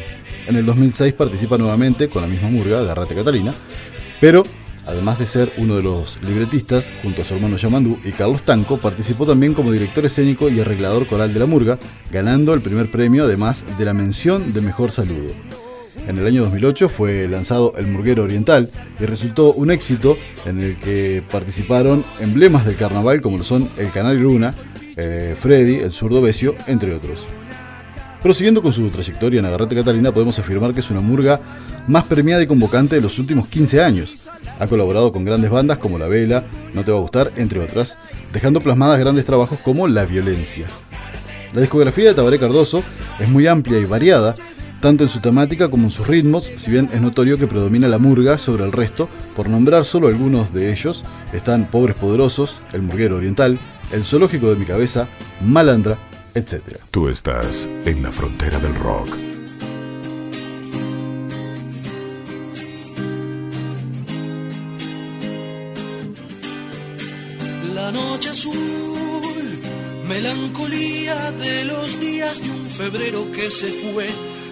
En 0.47 0.55
el 0.55 0.65
2006 0.65 1.13
participa 1.13 1.57
nuevamente 1.57 2.09
con 2.09 2.21
la 2.21 2.27
misma 2.27 2.49
murga, 2.49 2.79
Agarrate 2.79 3.13
Catalina, 3.13 3.53
pero 4.21 4.45
además 4.87 5.19
de 5.19 5.27
ser 5.27 5.51
uno 5.57 5.75
de 5.75 5.83
los 5.83 6.17
libretistas, 6.23 6.89
junto 7.03 7.21
a 7.21 7.25
su 7.25 7.35
hermano 7.35 7.57
Yamandú 7.57 7.99
y 8.03 8.11
Carlos 8.11 8.43
Tanco, 8.43 8.77
participó 8.77 9.25
también 9.25 9.53
como 9.53 9.71
director 9.71 10.05
escénico 10.05 10.49
y 10.49 10.59
arreglador 10.59 11.05
coral 11.07 11.33
de 11.33 11.39
la 11.39 11.45
murga, 11.45 11.77
ganando 12.11 12.53
el 12.53 12.61
primer 12.61 12.89
premio 12.89 13.25
además 13.25 13.65
de 13.77 13.85
la 13.85 13.93
mención 13.93 14.53
de 14.53 14.61
mejor 14.61 14.91
saludo. 14.91 15.33
En 16.07 16.17
el 16.17 16.25
año 16.25 16.43
2008 16.43 16.87
fue 16.87 17.27
lanzado 17.27 17.73
El 17.77 17.87
Murguero 17.87 18.23
Oriental 18.23 18.69
y 18.97 19.05
resultó 19.05 19.53
un 19.53 19.71
éxito 19.71 20.17
en 20.45 20.61
el 20.61 20.77
que 20.77 21.21
participaron 21.29 22.05
emblemas 22.21 22.65
del 22.65 22.77
carnaval 22.77 23.21
como 23.21 23.37
lo 23.37 23.43
son 23.43 23.67
El 23.77 23.91
Canal 23.91 24.17
Luna, 24.17 24.53
eh, 24.95 25.35
Freddy, 25.37 25.75
El 25.75 25.91
Zurdo 25.91 26.21
Besio, 26.21 26.55
entre 26.67 26.95
otros. 26.95 27.25
Prosiguiendo 28.27 28.61
con 28.61 28.73
su 28.73 28.89
trayectoria 28.89 29.39
en 29.39 29.45
Agarrate 29.45 29.73
Catalina, 29.73 30.11
podemos 30.11 30.37
afirmar 30.37 30.73
que 30.73 30.81
es 30.81 30.91
una 30.91 30.99
murga 30.99 31.39
más 31.87 32.03
premiada 32.03 32.43
y 32.43 32.45
convocante 32.45 32.97
de 32.97 33.01
los 33.01 33.17
últimos 33.19 33.47
15 33.47 33.81
años. 33.81 34.27
Ha 34.59 34.67
colaborado 34.67 35.13
con 35.13 35.23
grandes 35.23 35.49
bandas 35.49 35.77
como 35.77 35.97
La 35.97 36.09
Vela, 36.09 36.43
No 36.73 36.83
Te 36.83 36.91
Va 36.91 36.97
a 36.97 36.99
Gustar, 36.99 37.31
entre 37.37 37.61
otras, 37.61 37.95
dejando 38.33 38.59
plasmadas 38.59 38.99
grandes 38.99 39.23
trabajos 39.23 39.59
como 39.59 39.87
La 39.87 40.03
Violencia. 40.03 40.67
La 41.53 41.61
discografía 41.61 42.09
de 42.09 42.15
Tabaré 42.15 42.37
Cardoso 42.37 42.83
es 43.17 43.29
muy 43.29 43.47
amplia 43.47 43.79
y 43.79 43.85
variada, 43.85 44.35
tanto 44.81 45.05
en 45.05 45.09
su 45.09 45.21
temática 45.21 45.69
como 45.69 45.85
en 45.85 45.91
sus 45.91 46.05
ritmos, 46.05 46.51
si 46.57 46.69
bien 46.69 46.89
es 46.91 46.99
notorio 46.99 47.37
que 47.37 47.47
predomina 47.47 47.87
la 47.87 47.97
murga 47.97 48.37
sobre 48.37 48.65
el 48.65 48.73
resto, 48.73 49.07
por 49.37 49.47
nombrar 49.47 49.85
solo 49.85 50.09
algunos 50.09 50.53
de 50.53 50.73
ellos, 50.73 51.05
están 51.31 51.63
Pobres 51.63 51.95
Poderosos, 51.95 52.57
El 52.73 52.81
Murguero 52.81 53.15
Oriental, 53.15 53.57
El 53.93 54.03
Zoológico 54.03 54.49
de 54.49 54.57
mi 54.57 54.65
Cabeza, 54.65 55.07
Malandra, 55.39 55.97
etc. 56.37 56.79
Tú 56.91 57.09
estás 57.09 57.67
en 57.85 58.03
la 58.03 58.11
frontera 58.11 58.59
del 58.59 58.75
rock. 58.75 59.09
La 67.73 67.91
noche 67.91 68.29
azul, 68.29 69.61
melancolía 70.07 71.31
de 71.31 71.65
los 71.65 71.99
días 71.99 72.41
de 72.43 72.49
un 72.51 72.69
febrero 72.69 73.31
que 73.31 73.49
se 73.49 73.67
fue 73.67 74.07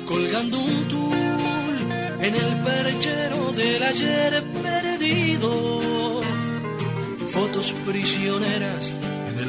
colgando 0.08 0.58
un 0.60 0.88
tul 0.88 1.78
en 2.22 2.34
el 2.34 2.52
perchero 2.64 3.52
del 3.52 3.84
ayer 3.84 4.44
perdido. 4.64 5.82
Fotos 7.32 7.74
prisioneras 7.86 8.94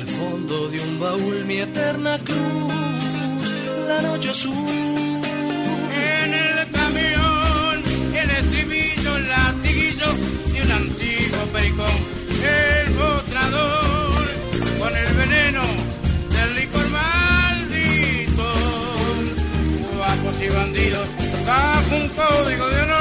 fondo 0.07 0.69
de 0.69 0.81
un 0.81 0.99
baúl, 0.99 1.45
mi 1.45 1.59
eterna 1.59 2.19
cruz, 2.19 3.45
la 3.89 4.03
noche 4.03 4.31
azul. 4.31 4.55
En 5.93 6.35
el 6.35 6.71
camión, 6.71 7.75
el 8.15 8.31
estribillo, 8.31 9.17
el 9.17 9.29
latiguillo 9.29 10.11
de 10.53 10.63
un 10.63 10.73
antiguo 10.73 11.41
pericón, 11.53 11.97
el 12.43 12.91
mostrador 12.95 14.25
con 14.79 14.97
el 14.97 15.13
veneno 15.15 15.63
del 16.35 16.55
licor 16.57 16.89
maldito. 16.89 18.49
Guapos 19.97 20.43
y 20.43 20.49
bandidos, 20.49 21.07
bajo 21.47 21.97
un 21.97 22.09
código 22.09 22.69
de 22.69 22.83
honor, 22.83 22.96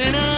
cambia 0.00 0.20
el 0.20 0.29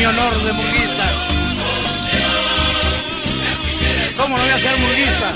mi 0.00 0.06
honor 0.06 0.34
de 0.42 0.52
murguista. 0.54 1.06
¿Cómo 4.16 4.34
no 4.34 4.42
voy 4.42 4.52
a 4.52 4.58
ser 4.58 4.74
murguista? 4.78 5.28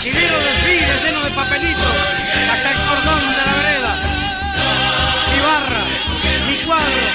Si 0.00 0.10
vi 0.10 0.26
los 0.26 0.44
desfiles 0.44 1.04
llenos 1.04 1.22
de 1.22 1.30
papelitos, 1.30 1.94
hasta 2.50 2.70
el 2.72 2.78
cordón 2.88 3.20
de 3.38 3.42
la 3.46 3.54
vereda, 3.60 3.92
mi 5.30 5.38
barra, 5.48 5.84
mi 6.48 6.56
cuadro, 6.66 7.06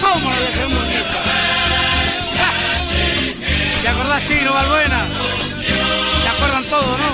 ¿cómo 0.00 0.30
no 0.30 0.36
voy 0.36 0.46
a 0.50 0.52
ser 0.58 0.68
murguista? 0.68 1.20
¡Ja! 2.40 2.50
¿Te 3.82 3.88
acordás, 3.88 4.24
Chino 4.24 4.52
Balbuena? 4.52 5.06
¿Se 6.22 6.28
acuerdan 6.28 6.64
todos, 6.64 6.98
no? 6.98 7.10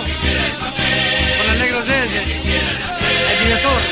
Con 1.36 1.52
el 1.52 1.58
negro 1.58 1.84
Yeye, 1.84 2.22
el 3.30 3.44
director, 3.44 3.82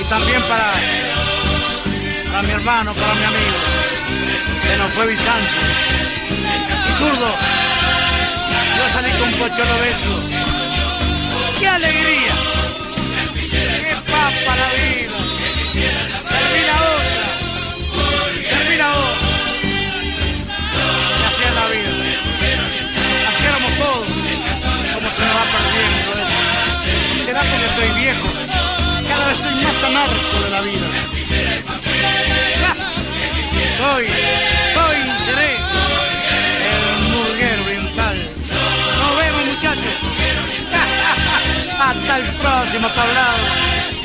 y 0.00 0.02
también 0.04 0.42
para, 0.44 0.72
para 2.30 2.42
mi 2.44 2.52
hermano, 2.52 2.94
para 2.94 3.14
mi 3.14 3.24
amigo, 3.24 3.95
que 4.66 4.76
nos 4.76 4.90
fue 4.92 5.06
Bizancio. 5.06 5.60
Zurdo, 6.98 7.30
yo 8.76 8.84
salí 8.92 9.10
con 9.12 9.30
Pocholo 9.32 9.76
Beso. 9.80 10.12
¡Qué 11.58 11.68
alegría! 11.68 12.34
¡Qué 13.50 13.94
papa 14.10 14.52
la 14.62 14.68
vida! 14.80 15.16
Serví 16.30 16.62
la 16.70 16.78
otra, 16.96 17.26
serví 18.48 18.76
la 18.76 18.90
otra. 18.90 19.28
Y 21.20 21.24
así 21.28 21.42
es 21.48 21.54
la 21.60 21.66
vida. 21.74 21.92
Así 23.28 23.42
éramos 23.44 23.72
todos. 23.76 24.06
Como 24.94 25.12
se 25.12 25.20
nos 25.22 25.34
va 25.36 25.44
perdiendo 25.54 26.10
eso. 26.24 26.40
¿Será 27.24 27.40
porque 27.42 27.66
estoy 27.66 27.90
viejo? 28.00 28.28
Cada 29.08 29.24
vez 29.28 29.36
estoy 29.36 29.54
más 29.64 29.82
amargo 29.84 30.36
de 30.44 30.50
la 30.50 30.60
vida. 30.62 30.86
Soy, 33.76 34.06
soy 34.06 34.96
y 34.96 35.24
seré 35.24 35.52
el 36.72 37.12
murguero 37.12 37.62
oriental. 37.64 38.16
Nos 38.98 39.16
vemos 39.18 39.44
muchachos. 39.54 39.94
Hasta 41.80 42.16
el 42.18 42.24
próximo 42.36 42.88
tablado. 42.88 43.95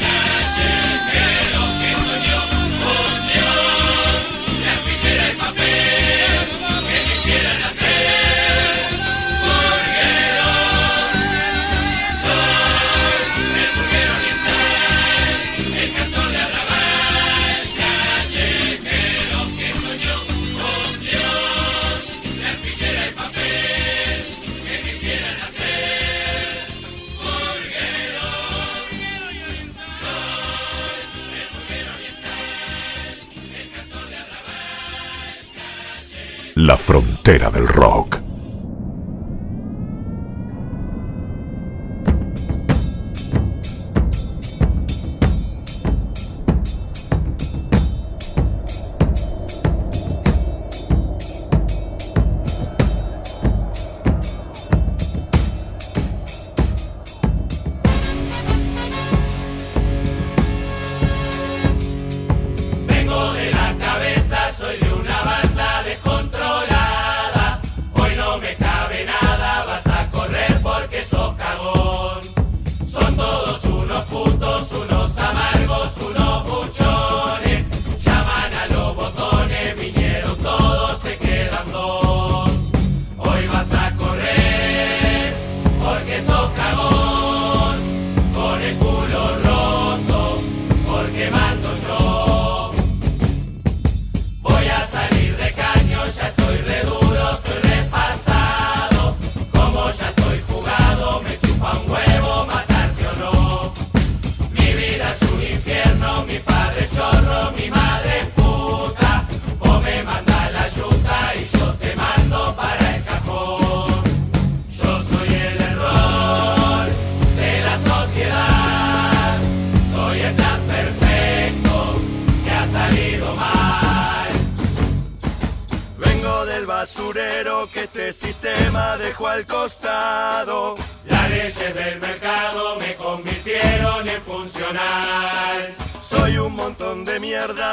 La 36.71 36.77
frontera 36.77 37.49
del 37.49 37.67
rock. 37.67 38.20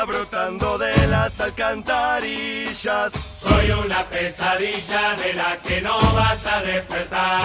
Brotando 0.09 0.78
de 0.78 1.06
las 1.06 1.38
alcantarillas. 1.38 3.12
Soy 3.12 3.70
una 3.70 4.09
pesadilla 4.09 5.14
de 5.16 5.34
la 5.34 5.59
que 5.59 5.82
no 5.82 5.98
vas 6.14 6.46
a 6.46 6.62
despertar. 6.62 7.42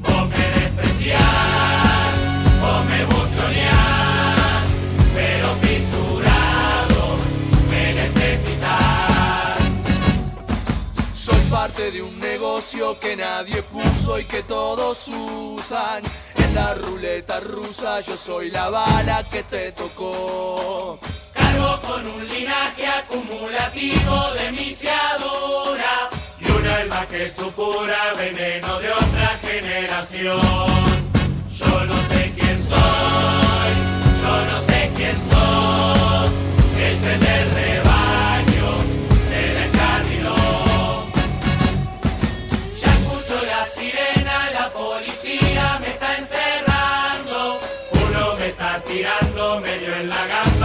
Vos 0.00 0.28
me 0.28 0.48
despreciás, 0.60 2.14
vos 2.60 2.84
me 2.84 3.04
buchoneás, 3.06 4.66
pero 5.14 5.54
fisurado 5.62 7.16
me 7.70 7.94
necesitas. 7.94 9.58
Soy 11.14 11.40
parte 11.50 11.90
de 11.90 12.02
un 12.02 12.20
negocio 12.20 13.00
que 13.00 13.16
nadie 13.16 13.62
puso 13.62 14.18
y 14.18 14.24
que 14.24 14.42
todos 14.42 15.08
usan. 15.08 16.02
En 16.36 16.54
la 16.54 16.74
ruleta 16.74 17.40
rusa 17.40 18.00
yo 18.00 18.18
soy 18.18 18.50
la 18.50 18.68
bala 18.68 19.24
que 19.24 19.42
te 19.44 19.72
tocó. 19.72 20.98
Con 21.56 22.06
un 22.06 22.28
linaje 22.28 22.86
acumulativo 22.86 24.16
de 24.34 24.52
misiadura 24.52 26.10
y 26.38 26.50
un 26.50 26.66
alma 26.66 27.06
que 27.06 27.30
supura 27.30 28.12
veneno 28.16 28.78
de 28.78 28.90
otra 28.92 29.28
generación. 29.40 30.40
Yo 31.50 31.84
no 31.86 31.96
sé 32.08 32.32
quién 32.36 32.62
soy, 32.62 33.72
yo 34.22 34.34
no 34.50 34.60
sé 34.60 34.90
quién 34.94 35.16
sos, 35.16 36.30
el 36.78 37.00
tren 37.00 37.20
del 37.20 37.50
rebaño 37.50 38.68
se 39.28 39.40
descarriló. 39.58 40.36
Ya 42.80 42.90
escucho 42.92 43.36
la 43.44 43.64
sirena, 43.64 44.50
la 44.52 44.70
policía 44.70 45.78
me 45.80 45.88
está 45.88 46.16
encerrando. 46.16 47.58
Uno 47.92 48.36
me 48.38 48.48
está 48.48 48.80
tirando 48.86 49.60
medio 49.60 49.94
en 49.96 50.08
la 50.08 50.26
gamba, 50.26 50.57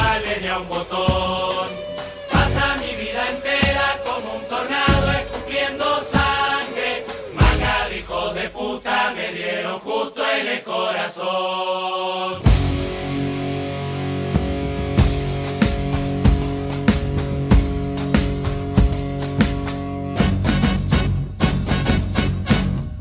corazón. 11.16 12.42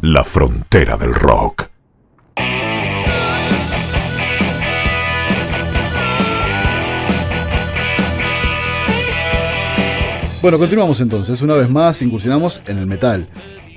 La 0.02 0.24
frontera 0.24 0.96
del 0.96 1.14
rock. 1.14 1.68
Bueno, 10.42 10.58
continuamos 10.58 11.00
entonces. 11.00 11.40
Una 11.40 11.54
vez 11.54 11.70
más 11.70 12.02
incursionamos 12.02 12.62
en 12.66 12.78
el 12.78 12.86
metal. 12.86 13.28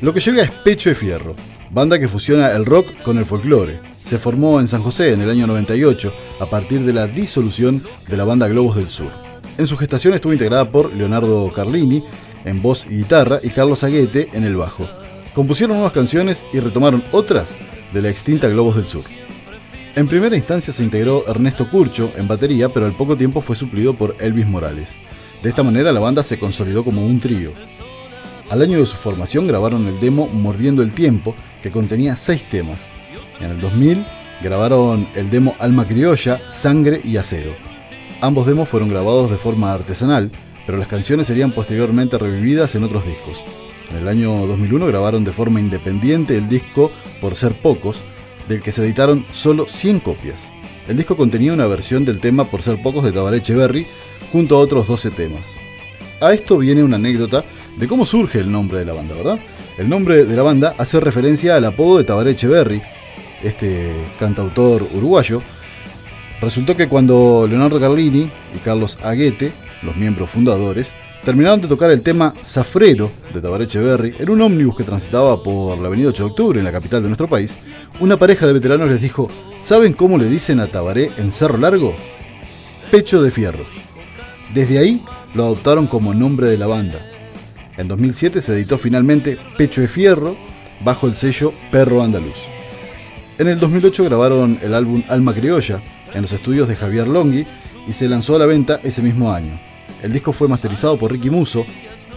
Lo 0.02 0.14
que 0.14 0.20
llega 0.20 0.44
es 0.44 0.50
Pecho 0.50 0.90
de 0.90 0.96
Fierro, 0.96 1.36
banda 1.70 2.00
que 2.00 2.08
fusiona 2.08 2.52
el 2.52 2.66
rock 2.66 3.04
con 3.04 3.20
el 3.20 3.26
folclore. 3.26 3.95
Se 4.06 4.20
formó 4.20 4.60
en 4.60 4.68
San 4.68 4.84
José 4.84 5.14
en 5.14 5.22
el 5.22 5.32
año 5.32 5.48
98 5.48 6.14
a 6.40 6.48
partir 6.48 6.82
de 6.82 6.94
la 6.94 7.08
disolución 7.08 7.84
de 8.08 8.16
la 8.16 8.24
banda 8.24 8.48
Globos 8.48 8.76
del 8.76 8.88
Sur. 8.88 9.12
En 9.58 9.66
su 9.66 9.78
gestación 9.78 10.14
estuvo 10.14 10.32
integrada 10.32 10.70
por 10.70 10.94
Leonardo 10.94 11.52
Carlini 11.52 12.04
en 12.46 12.62
voz 12.62 12.86
y 12.86 12.98
guitarra 12.98 13.40
y 13.42 13.50
Carlos 13.50 13.84
Aguete 13.84 14.30
en 14.34 14.44
el 14.44 14.58
bajo. 14.58 14.88
Compusieron 15.34 15.78
nuevas 15.78 15.94
canciones 15.94 16.46
y 16.54 16.60
retomaron 16.60 17.04
otras 17.12 17.56
de 17.94 18.02
la 18.04 18.10
extinta 18.10 18.48
Globos 18.48 18.76
del 18.76 18.86
Sur. 18.86 19.06
En 19.96 20.08
primera 20.08 20.38
instancia 20.38 20.72
se 20.72 20.84
integró 20.84 21.28
Ernesto 21.28 21.68
Curcho 21.68 22.12
en 22.16 22.28
batería, 22.28 22.70
pero 22.70 22.86
al 22.86 22.94
poco 22.94 23.18
tiempo 23.18 23.42
fue 23.42 23.56
suplido 23.56 23.96
por 23.96 24.16
Elvis 24.20 24.46
Morales. 24.46 24.98
De 25.42 25.50
esta 25.50 25.64
manera 25.64 25.92
la 25.92 26.00
banda 26.00 26.24
se 26.24 26.38
consolidó 26.38 26.86
como 26.86 27.04
un 27.04 27.20
trío. 27.20 27.54
Al 28.52 28.62
año 28.62 28.78
de 28.78 28.86
su 28.86 28.98
formación 28.98 29.48
grabaron 29.48 29.88
el 29.88 30.00
demo 30.00 30.28
Mordiendo 30.28 30.84
el 30.84 30.92
Tiempo, 30.92 31.34
que 31.64 31.72
contenía 31.72 32.16
seis 32.16 32.44
temas. 32.44 32.95
En 33.40 33.52
el 33.52 33.60
2000 33.60 34.06
grabaron 34.42 35.08
el 35.16 35.30
demo 35.30 35.56
Alma 35.60 35.86
Criolla, 35.86 36.40
Sangre 36.52 37.02
y 37.04 37.18
Acero. 37.18 37.52
Ambos 38.22 38.48
demos 38.48 38.70
fueron 38.70 38.90
grabados 38.90 39.30
de 39.30 39.38
forma 39.38 39.74
artesanal, 39.74 40.32
pero 40.66 40.78
las 40.78 40.88
canciones 40.88 41.28
serían 41.28 41.52
posteriormente 41.52 42.18
revividas 42.18 42.76
en 42.76 42.84
otros 42.84 43.06
discos. 43.06 43.42
En 43.92 43.98
el 43.98 44.08
año 44.08 44.48
2001 44.48 44.88
grabaron 44.88 45.24
de 45.24 45.32
forma 45.32 45.60
independiente 45.60 46.38
el 46.38 46.50
disco 46.50 46.92
Por 47.22 47.36
Ser 47.36 47.54
Pocos, 47.54 48.02
del 48.48 48.62
que 48.62 48.72
se 48.72 48.84
editaron 48.84 49.26
solo 49.32 49.68
100 49.68 50.00
copias. 50.00 50.48
El 50.88 50.98
disco 50.98 51.18
contenía 51.18 51.54
una 51.54 51.68
versión 51.68 52.06
del 52.06 52.20
tema 52.20 52.46
Por 52.46 52.62
Ser 52.62 52.82
Pocos 52.82 53.04
de 53.04 53.12
Tabaré 53.12 53.38
Echeverry, 53.38 53.86
junto 54.32 54.56
a 54.56 54.60
otros 54.60 54.88
12 54.88 55.12
temas. 55.12 55.46
A 56.22 56.34
esto 56.34 56.58
viene 56.58 56.84
una 56.84 56.96
anécdota 56.96 57.44
de 57.78 57.88
cómo 57.88 58.06
surge 58.06 58.40
el 58.40 58.52
nombre 58.52 58.80
de 58.80 58.86
la 58.86 58.94
banda, 58.94 59.16
¿verdad? 59.16 59.40
El 59.78 59.90
nombre 59.90 60.26
de 60.26 60.36
la 60.36 60.44
banda 60.44 60.74
hace 60.78 61.00
referencia 61.00 61.56
al 61.56 61.66
apodo 61.66 61.98
de 61.98 62.06
Tabaré 62.06 62.32
Echeverry, 62.32 62.82
este 63.46 63.94
cantautor 64.20 64.88
uruguayo. 64.94 65.42
Resultó 66.42 66.76
que 66.76 66.88
cuando 66.88 67.46
Leonardo 67.48 67.80
Carlini 67.80 68.30
y 68.56 68.60
Carlos 68.64 68.98
Aguete, 69.04 69.52
los 69.84 69.96
miembros 69.96 70.30
fundadores, 70.30 70.94
terminaron 71.24 71.62
de 71.62 71.68
tocar 71.68 71.92
el 71.92 72.02
tema 72.02 72.34
Zafrero 72.46 73.10
de 73.34 73.42
Tabaré 73.42 73.66
Echeverry 73.66 74.16
en 74.20 74.30
un 74.30 74.42
ómnibus 74.42 74.78
que 74.78 74.84
transitaba 74.84 75.42
por 75.42 75.78
la 75.80 75.88
avenida 75.88 76.10
8 76.10 76.24
de 76.24 76.30
octubre 76.30 76.60
en 76.60 76.66
la 76.66 76.72
capital 76.72 77.02
de 77.02 77.10
nuestro 77.10 77.28
país, 77.28 77.58
una 78.00 78.18
pareja 78.18 78.46
de 78.46 78.54
veteranos 78.54 78.90
les 78.90 79.02
dijo, 79.02 79.30
¿saben 79.60 79.94
cómo 79.94 80.18
le 80.18 80.30
dicen 80.30 80.60
a 80.60 80.68
Tabaré 80.68 81.12
en 81.18 81.32
Cerro 81.32 81.58
Largo? 81.58 81.96
Pecho 82.92 83.22
de 83.22 83.32
Fierro. 83.32 83.66
Desde 84.54 84.78
ahí 84.78 85.04
lo 85.34 85.46
adoptaron 85.46 85.88
como 85.88 86.14
nombre 86.14 86.48
de 86.48 86.58
la 86.58 86.68
banda. 86.68 87.00
En 87.78 87.88
2007 87.88 88.42
se 88.42 88.54
editó 88.54 88.78
finalmente 88.78 89.38
Pecho 89.58 89.82
de 89.82 89.88
Fierro 89.88 90.38
bajo 90.84 91.08
el 91.08 91.16
sello 91.16 91.52
Perro 91.72 92.04
Andaluz. 92.04 92.55
En 93.38 93.50
el 93.50 93.60
2008 93.60 94.06
grabaron 94.06 94.58
el 94.62 94.74
álbum 94.74 95.04
Alma 95.10 95.34
Criolla 95.34 95.82
en 96.14 96.22
los 96.22 96.32
estudios 96.32 96.70
de 96.70 96.78
Javier 96.78 97.08
Longhi 97.08 97.46
y 97.86 97.92
se 97.92 98.08
lanzó 98.08 98.38
a 98.38 98.40
la 98.40 98.46
venta 98.46 98.80
ese 98.82 99.02
mismo 99.02 99.30
año. 99.30 99.60
El 100.02 100.14
disco 100.14 100.32
fue 100.32 100.48
masterizado 100.48 100.98
por 100.98 101.12
Ricky 101.12 101.30
Muso, 101.30 101.66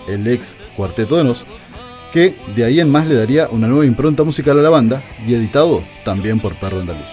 el 0.06 0.24
ex 0.28 0.54
Cuarteto 0.76 1.16
de 1.16 1.24
Nos, 1.24 1.44
que 2.12 2.36
de 2.54 2.64
ahí 2.64 2.78
en 2.78 2.90
más 2.90 3.08
le 3.08 3.16
daría 3.16 3.48
una 3.48 3.66
nueva 3.66 3.84
impronta 3.84 4.22
musical 4.22 4.60
a 4.60 4.62
la 4.62 4.70
banda 4.70 5.02
y 5.26 5.34
editado 5.34 5.82
también 6.04 6.38
por 6.38 6.54
Perro 6.54 6.78
Andaluz. 6.78 7.08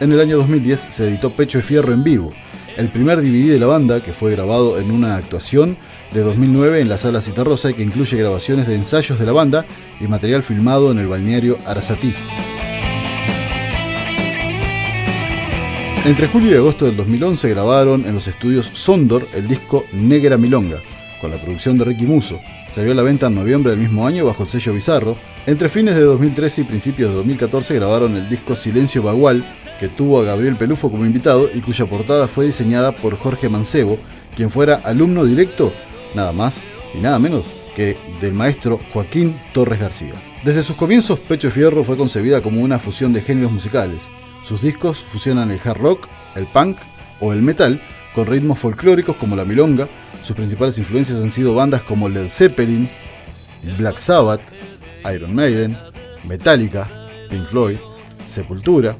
En 0.00 0.10
el 0.10 0.20
año 0.20 0.38
2010 0.38 0.88
se 0.90 1.08
editó 1.08 1.30
Pecho 1.30 1.58
de 1.58 1.64
Fierro 1.64 1.92
en 1.92 2.02
vivo, 2.02 2.32
el 2.76 2.88
primer 2.88 3.22
DVD 3.22 3.52
de 3.52 3.60
la 3.60 3.66
banda 3.66 4.02
que 4.02 4.12
fue 4.12 4.32
grabado 4.32 4.80
en 4.80 4.90
una 4.90 5.14
actuación 5.14 5.76
de 6.12 6.20
2009 6.20 6.80
en 6.80 6.88
la 6.88 6.98
Sala 6.98 7.20
Citarrosa 7.20 7.70
y 7.70 7.74
que 7.74 7.84
incluye 7.84 8.16
grabaciones 8.16 8.66
de 8.66 8.74
ensayos 8.74 9.20
de 9.20 9.26
la 9.26 9.32
banda 9.32 9.64
y 10.00 10.08
material 10.08 10.42
filmado 10.42 10.90
en 10.90 10.98
el 10.98 11.06
balneario 11.06 11.58
Arasatí. 11.64 12.12
Entre 16.06 16.28
julio 16.28 16.52
y 16.52 16.54
agosto 16.54 16.84
del 16.84 16.96
2011 16.96 17.48
grabaron 17.48 18.06
en 18.06 18.14
los 18.14 18.28
estudios 18.28 18.70
Sondor 18.74 19.26
el 19.34 19.48
disco 19.48 19.86
Negra 19.92 20.36
Milonga, 20.36 20.80
con 21.20 21.32
la 21.32 21.36
producción 21.36 21.76
de 21.76 21.84
Ricky 21.84 22.04
Muso. 22.04 22.38
Salió 22.72 22.92
a 22.92 22.94
la 22.94 23.02
venta 23.02 23.26
en 23.26 23.34
noviembre 23.34 23.72
del 23.72 23.80
mismo 23.80 24.06
año 24.06 24.24
bajo 24.24 24.44
el 24.44 24.48
sello 24.48 24.72
Bizarro. 24.72 25.16
Entre 25.46 25.68
fines 25.68 25.96
de 25.96 26.02
2013 26.02 26.60
y 26.60 26.64
principios 26.64 27.10
de 27.10 27.16
2014 27.16 27.74
grabaron 27.74 28.16
el 28.16 28.28
disco 28.28 28.54
Silencio 28.54 29.02
Bagual, 29.02 29.44
que 29.80 29.88
tuvo 29.88 30.20
a 30.20 30.22
Gabriel 30.22 30.54
Pelufo 30.54 30.92
como 30.92 31.04
invitado 31.04 31.50
y 31.52 31.60
cuya 31.60 31.86
portada 31.86 32.28
fue 32.28 32.46
diseñada 32.46 32.92
por 32.92 33.18
Jorge 33.18 33.48
Mancebo, 33.48 33.98
quien 34.36 34.52
fuera 34.52 34.76
alumno 34.84 35.24
directo, 35.24 35.72
nada 36.14 36.30
más 36.30 36.60
y 36.94 36.98
nada 36.98 37.18
menos 37.18 37.42
que 37.74 37.96
del 38.20 38.32
maestro 38.32 38.78
Joaquín 38.92 39.34
Torres 39.52 39.80
García. 39.80 40.14
Desde 40.44 40.62
sus 40.62 40.76
comienzos, 40.76 41.18
Pecho 41.18 41.50
Fierro 41.50 41.82
fue 41.82 41.96
concebida 41.96 42.42
como 42.42 42.60
una 42.60 42.78
fusión 42.78 43.12
de 43.12 43.22
géneros 43.22 43.50
musicales. 43.50 44.02
Sus 44.46 44.62
discos 44.62 44.98
fusionan 44.98 45.50
el 45.50 45.60
hard 45.64 45.78
rock, 45.78 46.06
el 46.36 46.46
punk 46.46 46.76
o 47.20 47.32
el 47.32 47.42
metal 47.42 47.82
con 48.14 48.26
ritmos 48.26 48.60
folclóricos 48.60 49.16
como 49.16 49.34
la 49.34 49.44
milonga. 49.44 49.88
Sus 50.22 50.36
principales 50.36 50.78
influencias 50.78 51.20
han 51.20 51.32
sido 51.32 51.54
bandas 51.54 51.82
como 51.82 52.08
Led 52.08 52.28
Zeppelin, 52.30 52.88
Black 53.76 53.98
Sabbath, 53.98 54.40
Iron 55.12 55.34
Maiden, 55.34 55.76
Metallica, 56.28 56.88
Pink 57.28 57.46
Floyd, 57.48 57.78
Sepultura, 58.24 58.96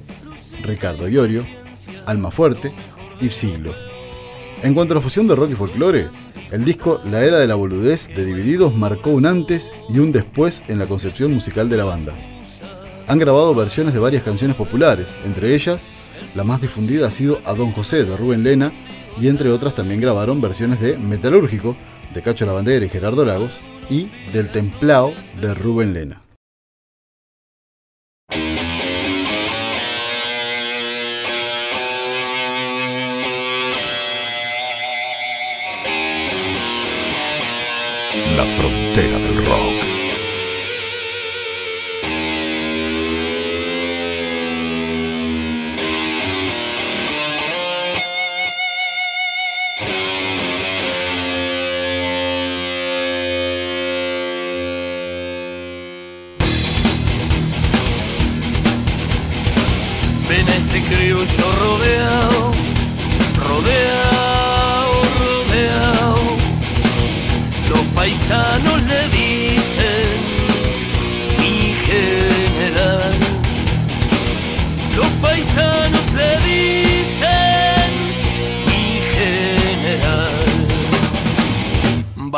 Ricardo 0.63 1.09
Iorio, 1.09 1.47
Alma 2.07 2.33
Fuerte 2.33 2.75
y 3.21 3.31
Siglo. 3.31 3.73
En 4.65 4.75
cuanto 4.75 4.95
a 4.95 4.97
la 4.97 5.01
fusión 5.01 5.29
de 5.29 5.37
rock 5.37 5.53
y 5.53 5.55
folclore, 5.55 6.09
el 6.51 6.65
disco 6.65 7.01
La 7.05 7.25
Era 7.25 7.39
de 7.39 7.47
la 7.47 7.55
Boludez 7.55 8.09
de 8.09 8.25
Divididos 8.25 8.75
marcó 8.75 9.11
un 9.11 9.27
antes 9.27 9.73
y 9.89 10.01
un 10.01 10.11
después 10.11 10.65
en 10.67 10.81
la 10.81 10.87
concepción 10.87 11.33
musical 11.33 11.69
de 11.69 11.77
la 11.77 11.85
banda 11.85 12.15
han 13.07 13.19
grabado 13.19 13.55
versiones 13.55 13.95
de 13.95 14.01
varias 14.01 14.23
canciones 14.23 14.57
populares, 14.57 15.17
entre 15.25 15.55
ellas 15.55 15.83
la 16.35 16.45
más 16.45 16.61
difundida 16.61 17.07
ha 17.07 17.11
sido 17.11 17.41
A 17.45 17.55
Don 17.55 17.73
José 17.73 18.05
de 18.05 18.17
Rubén 18.17 18.43
Lena 18.43 18.73
y 19.21 19.29
entre 19.29 19.51
otras 19.51 19.75
también 19.75 20.01
grabaron 20.01 20.41
versiones 20.41 20.81
de 20.81 20.99
Metalúrgico 20.99 21.77
de 22.13 22.23
Cacho 22.23 22.47
Lavandera 22.47 22.85
y 22.85 22.89
Gerardo 22.89 23.25
Lagos 23.25 23.53
y 23.89 24.09
del 24.33 24.51
Templao 24.51 25.15
de 25.41 25.55
Rubén 25.55 25.95
Lena. 25.95 26.23
La 38.37 38.45
frontera 38.45 39.19
del 39.19 39.47
rock. 39.47 39.56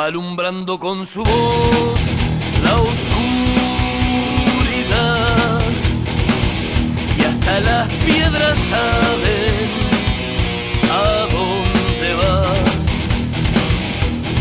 Alumbrando 0.08 0.78
con 0.78 1.04
su 1.04 1.22
voz 1.22 2.00
la 2.62 2.74
oscuridad 2.76 3.20
y 7.18 7.22
hasta 7.24 7.60
las 7.60 7.88
piedras 8.06 8.58
saben 8.70 9.68
a 10.90 11.26
dónde 11.34 12.14
va. 12.20 12.54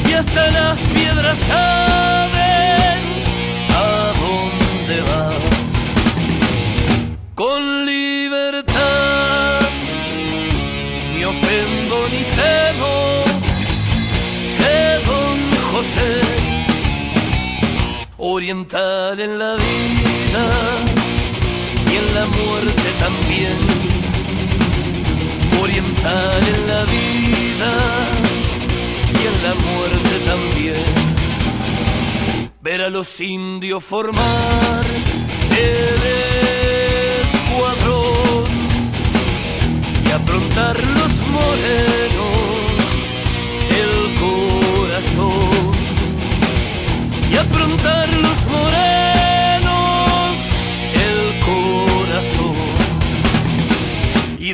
Y 0.09 0.13
hasta 0.13 0.51
las 0.51 0.77
piedras 0.93 1.37
saben 1.49 2.16
en 19.13 19.39
la 19.39 19.55
vida 19.55 20.45
y 21.89 21.95
en 21.95 22.13
la 22.13 22.25
muerte 22.25 22.89
también. 22.99 23.57
Orientar 25.61 26.43
en 26.43 26.67
la 26.67 26.83
vida 26.83 27.71
y 29.13 29.27
en 29.27 29.43
la 29.43 29.53
muerte 29.55 30.19
también. 30.25 30.85
Ver 32.61 32.81
a 32.81 32.89
los 32.89 33.21
indios 33.21 33.81
formar 33.81 34.85
el 35.51 36.01
escuadrón 37.23 38.51
y 40.05 40.11
afrontar 40.11 40.75
los 40.75 41.13
morenos 41.31 42.36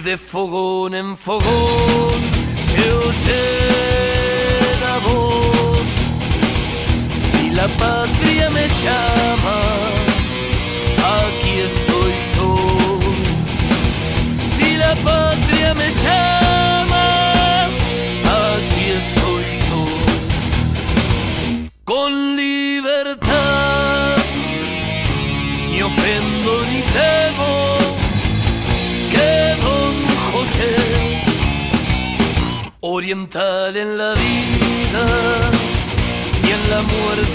de 0.04 0.18
fogón 0.18 0.93
en 0.95 1.16
fogón 1.16 2.20
se 2.60 2.91
oye 2.91 3.43
la 4.82 4.97
voz. 5.08 5.88
Si 7.32 7.49
la 7.51 7.68
patria 7.68 8.49
me 8.49 8.68
llama, 8.84 9.60
aquí 11.20 11.54
estoy 11.70 12.14
yo. 12.36 12.49
Si 14.56 14.76
la 14.76 14.93
patria 14.95 15.74
me 15.74 15.89
llama, 16.04 17.06
aquí 18.51 18.86
estoy 19.01 19.45
yo. 19.68 19.82
Con 21.86 22.36
libertad, 22.36 24.18
ni 25.72 25.82
ofendo 25.82 26.51
ni 26.72 26.82
te 26.82 27.32
en 33.14 33.95
la 33.95 34.11
vida 34.16 35.05
y 36.41 36.49
en 36.49 36.70
la 36.72 36.82
muerte 36.82 37.32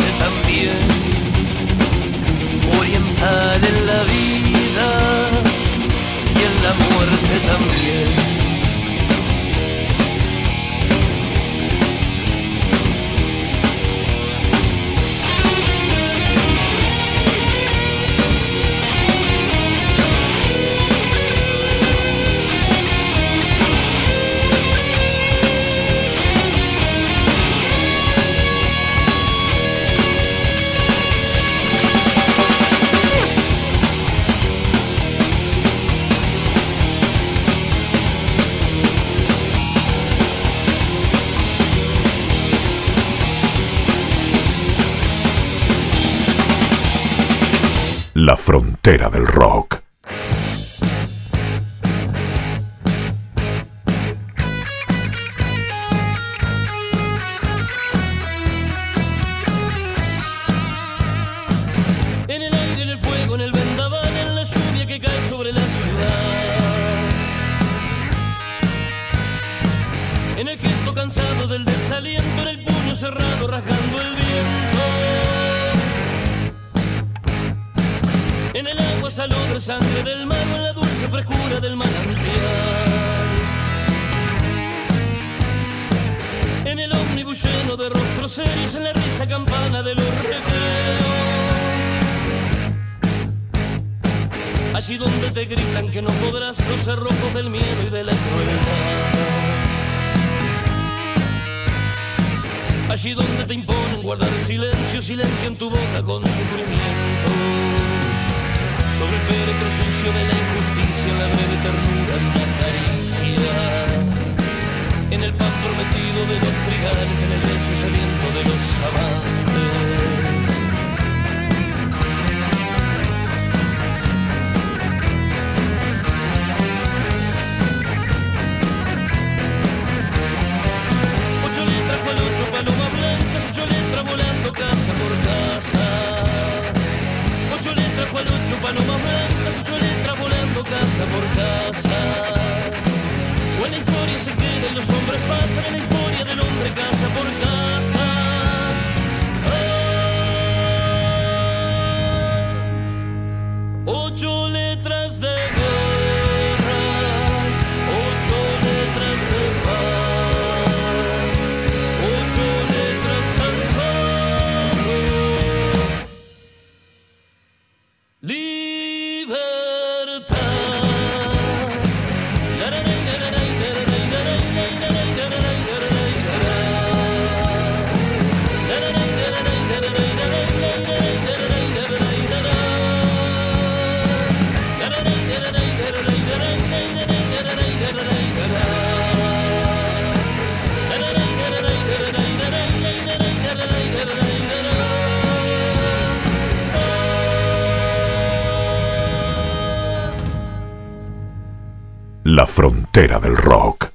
del 202.99 203.37
rock. 203.37 203.91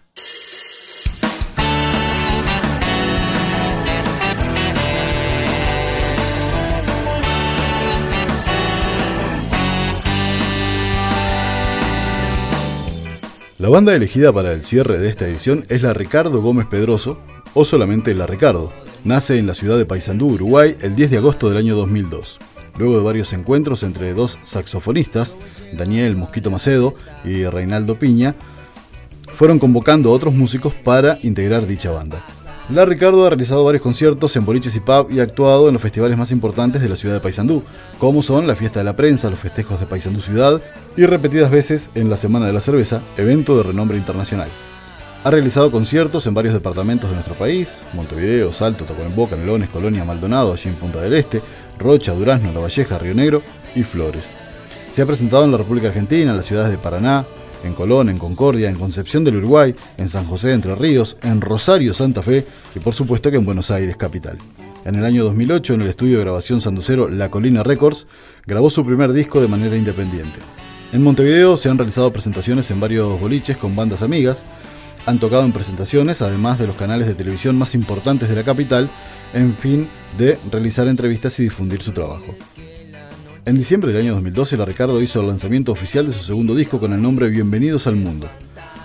La 13.60 13.68
banda 13.68 13.94
elegida 13.94 14.32
para 14.32 14.54
el 14.54 14.64
cierre 14.64 14.98
de 15.00 15.10
esta 15.10 15.28
edición 15.28 15.66
es 15.68 15.82
la 15.82 15.94
Ricardo 15.94 16.42
Gómez 16.42 16.68
Pedroso, 16.68 17.20
o 17.54 17.66
solamente 17.66 18.16
la 18.16 18.26
Ricardo. 18.26 18.72
Nace 19.04 19.38
en 19.38 19.48
la 19.48 19.54
ciudad 19.54 19.78
de 19.78 19.86
Paysandú, 19.86 20.28
Uruguay, 20.28 20.78
el 20.80 20.96
10 20.96 21.12
de 21.12 21.18
agosto 21.18 21.50
del 21.50 21.58
año 21.58 21.76
2002. 21.76 22.40
Luego 22.78 22.98
de 22.98 23.04
varios 23.04 23.34
encuentros 23.34 23.84
entre 23.84 24.14
dos 24.14 24.40
saxofonistas, 24.44 25.36
Daniel 25.74 26.16
Mosquito 26.16 26.50
Macedo 26.50 26.94
y 27.26 27.44
Reinaldo 27.44 28.00
Piña, 28.00 28.36
fueron 29.44 29.60
convocando 29.60 30.10
a 30.10 30.14
otros 30.14 30.34
músicos 30.34 30.74
para 30.74 31.20
integrar 31.22 31.68
dicha 31.68 31.92
banda. 31.92 32.24
La 32.70 32.86
Ricardo 32.86 33.26
ha 33.26 33.30
realizado 33.30 33.66
varios 33.66 33.84
conciertos 33.84 34.34
en 34.38 34.46
boliches 34.46 34.74
y 34.78 34.80
pub 34.80 35.08
y 35.12 35.20
ha 35.20 35.24
actuado 35.24 35.68
en 35.68 35.74
los 35.74 35.82
festivales 35.82 36.18
más 36.18 36.32
importantes 36.32 36.82
de 36.82 36.88
la 36.88 36.96
ciudad 36.96 37.16
de 37.16 37.20
Paysandú, 37.20 37.62
como 38.00 38.24
son 38.24 38.48
la 38.48 38.56
Fiesta 38.56 38.80
de 38.80 38.86
la 38.86 38.96
Prensa, 38.96 39.30
los 39.30 39.40
festejos 39.40 39.82
de 39.82 39.86
Paysandú 39.86 40.22
Ciudad 40.22 40.62
y 40.96 41.06
repetidas 41.06 41.52
veces 41.52 41.90
en 41.94 42.10
la 42.10 42.16
Semana 42.16 42.48
de 42.48 42.54
la 42.54 42.62
Cerveza, 42.62 43.02
evento 43.18 43.58
de 43.58 43.64
renombre 43.64 43.98
internacional. 43.98 44.48
Ha 45.26 45.30
realizado 45.30 45.72
conciertos 45.72 46.26
en 46.26 46.34
varios 46.34 46.54
departamentos 46.54 47.10
de 47.10 47.18
nuestro 47.18 47.36
país, 47.36 47.84
Montevideo, 47.92 48.54
Salto, 48.54 48.86
Tacuarembó, 48.86 49.28
Canelones, 49.28 49.68
Colonia, 49.68 50.06
Maldonado, 50.06 50.54
allí 50.54 50.70
en 50.70 50.76
Punta 50.76 51.02
del 51.02 51.16
Este, 51.16 51.42
Rocha, 51.80 52.14
Durazno, 52.14 52.54
La 52.54 52.62
Valleja, 52.62 52.98
Río 52.98 53.14
Negro 53.14 53.42
y 53.76 53.84
Flores. 53.84 54.36
Se 54.94 55.02
ha 55.02 55.06
presentado 55.06 55.44
en 55.44 55.52
la 55.52 55.58
República 55.58 55.90
Argentina, 55.90 56.32
en 56.32 56.38
las 56.38 56.46
ciudades 56.46 56.72
de 56.72 56.78
Paraná, 56.78 57.26
en 57.64 57.74
Colón, 57.74 58.10
en 58.10 58.18
Concordia, 58.18 58.70
en 58.70 58.76
Concepción 58.76 59.24
del 59.24 59.38
Uruguay, 59.38 59.76
en 59.98 60.10
San 60.10 60.26
José 60.26 60.50
de 60.50 60.54
Entre 60.54 60.76
Ríos, 60.76 61.18
en 61.22 61.42
Rosario, 61.42 61.94
Santa 61.94 62.22
Fe 62.22 62.46
y 62.76 62.80
por 62.80 62.94
supuesto 62.94 63.32
que 63.32 63.38
en 63.38 63.46
Buenos 63.46 63.72
Aires, 63.72 63.98
capital. 63.98 64.38
En 64.86 64.96
el 64.96 65.06
año 65.06 65.24
2008, 65.24 65.76
en 65.76 65.82
el 65.82 65.88
estudio 65.88 66.18
de 66.18 66.24
grabación 66.26 66.60
sanducero 66.60 67.08
La 67.08 67.30
Colina 67.32 67.64
Records, 67.64 68.06
grabó 68.46 68.70
su 68.70 68.86
primer 68.86 69.14
disco 69.14 69.40
de 69.42 69.48
manera 69.48 69.78
independiente. 69.78 70.40
En 70.92 71.02
Montevideo 71.02 71.58
se 71.58 71.70
han 71.70 71.78
realizado 71.78 72.12
presentaciones 72.12 72.70
en 72.70 72.80
varios 72.80 73.20
boliches 73.20 73.58
con 73.58 73.76
bandas 73.76 74.02
amigas, 74.02 74.44
han 75.06 75.20
tocado 75.20 75.44
en 75.44 75.52
presentaciones, 75.52 76.22
además 76.22 76.60
de 76.60 76.68
los 76.68 76.76
canales 76.76 77.08
de 77.08 77.16
televisión 77.16 77.58
más 77.58 77.76
importantes 77.76 78.30
de 78.30 78.36
la 78.36 78.44
capital, 78.44 78.90
en 79.34 79.56
fin 79.56 79.88
de 80.18 80.38
realizar 80.52 80.88
entrevistas 80.88 81.40
y 81.40 81.44
difundir 81.44 81.82
su 81.82 81.92
trabajo. 81.92 82.36
En 83.46 83.56
diciembre 83.56 83.92
del 83.92 84.04
año 84.04 84.14
2012, 84.14 84.56
la 84.56 84.64
Ricardo 84.64 85.02
hizo 85.02 85.20
el 85.20 85.28
lanzamiento 85.28 85.74
oficial 85.74 86.08
de 86.08 86.14
su 86.14 86.24
segundo 86.24 86.56
disco 86.56 86.80
con 86.80 86.94
el 86.94 87.02
nombre 87.02 87.28
Bienvenidos 87.30 87.88
al 87.88 87.98
Mundo. 87.98 88.30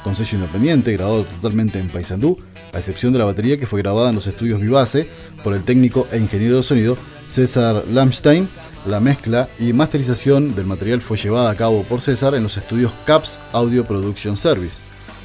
Con 0.02 0.16
sello 0.16 0.38
independiente, 0.38 0.92
grabado 0.94 1.22
totalmente 1.22 1.78
en 1.78 1.88
Paysandú, 1.88 2.36
a 2.72 2.78
excepción 2.78 3.12
de 3.12 3.20
la 3.20 3.24
batería 3.24 3.56
que 3.56 3.68
fue 3.68 3.82
grabada 3.82 4.08
en 4.08 4.16
los 4.16 4.26
estudios 4.26 4.60
Vivace 4.60 5.08
por 5.44 5.54
el 5.54 5.62
técnico 5.62 6.08
e 6.10 6.18
ingeniero 6.18 6.56
de 6.56 6.64
sonido 6.64 6.98
César 7.28 7.84
Lamstein, 7.88 8.48
la 8.84 8.98
mezcla 8.98 9.48
y 9.60 9.72
masterización 9.72 10.56
del 10.56 10.66
material 10.66 11.02
fue 11.02 11.16
llevada 11.16 11.50
a 11.50 11.54
cabo 11.54 11.84
por 11.84 12.00
César 12.00 12.34
en 12.34 12.42
los 12.42 12.56
estudios 12.56 12.90
CAPS 13.06 13.38
Audio 13.52 13.84
Production 13.84 14.36
Service. 14.36 14.80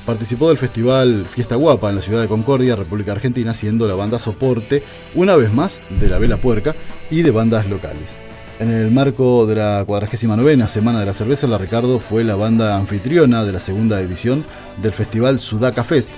Participó 0.05 0.49
del 0.49 0.59
festival 0.59 1.25
Fiesta 1.25 1.55
Guapa 1.55 1.89
en 1.89 1.95
la 1.95 2.01
ciudad 2.03 2.21
de 2.21 2.27
Concordia, 2.27 2.75
República 2.75 3.13
Argentina, 3.13 3.55
siendo 3.55 3.87
la 3.87 3.95
banda 3.95 4.19
soporte, 4.19 4.83
una 5.15 5.35
vez 5.35 5.51
más, 5.51 5.81
de 5.99 6.07
la 6.07 6.19
Vela 6.19 6.37
Puerca 6.37 6.75
y 7.09 7.23
de 7.23 7.31
bandas 7.31 7.67
locales. 7.67 8.32
En 8.59 8.69
el 8.69 8.91
marco 8.91 9.47
de 9.47 9.55
la 9.55 9.83
49 9.85 10.67
Semana 10.67 10.99
de 10.99 11.07
la 11.07 11.13
Cerveza, 11.13 11.47
la 11.47 11.57
Ricardo 11.57 11.99
fue 11.99 12.23
la 12.23 12.35
banda 12.35 12.75
anfitriona 12.75 13.43
de 13.43 13.51
la 13.51 13.59
segunda 13.59 13.99
edición 13.99 14.45
del 14.81 14.91
festival 14.91 15.39
Sudaca 15.39 15.83
Fest, 15.83 16.09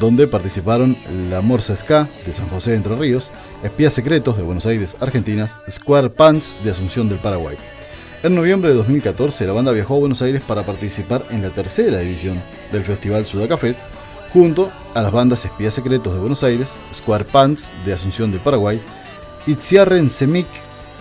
donde 0.00 0.26
participaron 0.26 0.96
la 1.30 1.42
Morsa 1.42 1.76
Ska 1.76 2.08
de 2.26 2.32
San 2.32 2.48
José 2.48 2.70
de 2.70 2.78
Entre 2.78 2.96
Ríos, 2.96 3.30
Espías 3.62 3.92
Secretos 3.92 4.38
de 4.38 4.42
Buenos 4.42 4.64
Aires, 4.64 4.96
Argentina, 5.00 5.48
Square 5.70 6.08
Pants 6.08 6.54
de 6.64 6.70
Asunción 6.70 7.10
del 7.10 7.18
Paraguay. 7.18 7.56
En 8.22 8.34
noviembre 8.34 8.70
de 8.70 8.76
2014, 8.76 9.46
la 9.46 9.52
banda 9.52 9.72
viajó 9.72 9.96
a 9.96 10.00
Buenos 10.00 10.22
Aires 10.22 10.42
para 10.46 10.64
participar 10.64 11.22
en 11.30 11.42
la 11.42 11.50
tercera 11.50 12.00
edición 12.00 12.40
del 12.72 12.84
festival 12.84 13.26
Sudaca 13.26 13.58
Fest, 13.58 13.78
junto 14.32 14.72
a 14.94 15.02
las 15.02 15.12
bandas 15.12 15.44
Espías 15.44 15.74
Secretos 15.74 16.14
de 16.14 16.20
Buenos 16.20 16.42
Aires, 16.42 16.68
Square 16.94 17.26
Pants 17.26 17.68
de 17.84 17.92
Asunción 17.92 18.30
del 18.30 18.40
Paraguay, 18.40 18.80
Itziarren 19.46 20.08
Semic 20.08 20.46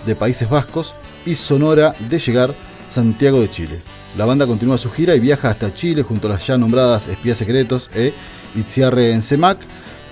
de 0.06 0.16
Países 0.16 0.50
Vascos 0.50 0.94
y 1.26 1.36
Sonora 1.36 1.96
de 2.10 2.20
Llegar, 2.20 2.54
Santiago 2.90 3.42
de 3.42 3.50
Chile. 3.50 3.80
La 4.18 4.26
banda 4.26 4.46
continúa 4.46 4.78
su 4.78 4.92
gira 4.92 5.16
y 5.16 5.20
viaja 5.20 5.50
hasta 5.50 5.74
Chile 5.74 6.04
junto 6.04 6.28
a 6.28 6.32
las 6.32 6.46
ya 6.46 6.58
nombradas 6.58 7.08
Espías 7.08 7.38
Secretos 7.38 7.90
e 7.96 8.14
Itziarre 8.56 9.14
en 9.14 9.24
Semac 9.24 9.60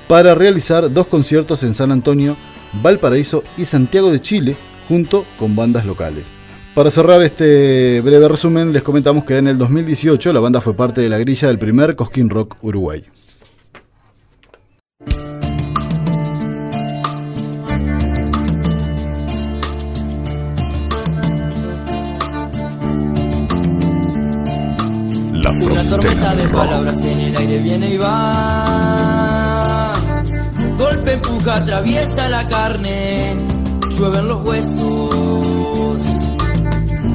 para 0.07 0.35
realizar 0.35 0.91
dos 0.91 1.07
conciertos 1.07 1.63
en 1.63 1.75
San 1.75 1.91
Antonio, 1.91 2.35
Valparaíso 2.81 3.43
y 3.57 3.65
Santiago 3.65 4.11
de 4.11 4.21
Chile 4.21 4.55
junto 4.87 5.25
con 5.37 5.55
bandas 5.55 5.85
locales. 5.85 6.25
Para 6.73 6.91
cerrar 6.91 7.21
este 7.21 7.99
breve 8.01 8.29
resumen, 8.29 8.71
les 8.71 8.83
comentamos 8.83 9.25
que 9.25 9.37
en 9.37 9.47
el 9.47 9.57
2018 9.57 10.31
la 10.31 10.39
banda 10.39 10.61
fue 10.61 10.73
parte 10.73 11.01
de 11.01 11.09
la 11.09 11.17
grilla 11.17 11.49
del 11.49 11.59
primer 11.59 11.95
Cosquín 11.95 12.29
Rock 12.29 12.57
Uruguay. 12.61 13.03
De 26.19 26.47
palabras 26.49 27.03
en 27.05 27.19
el 27.19 27.37
aire 27.37 27.59
viene 27.59 27.91
y 27.91 27.97
va. 27.97 29.03
Golpe 30.77 31.13
empuja, 31.13 31.55
atraviesa 31.55 32.27
la 32.29 32.47
carne, 32.47 33.35
llueven 33.97 34.27
los 34.27 34.45
huesos. 34.45 35.97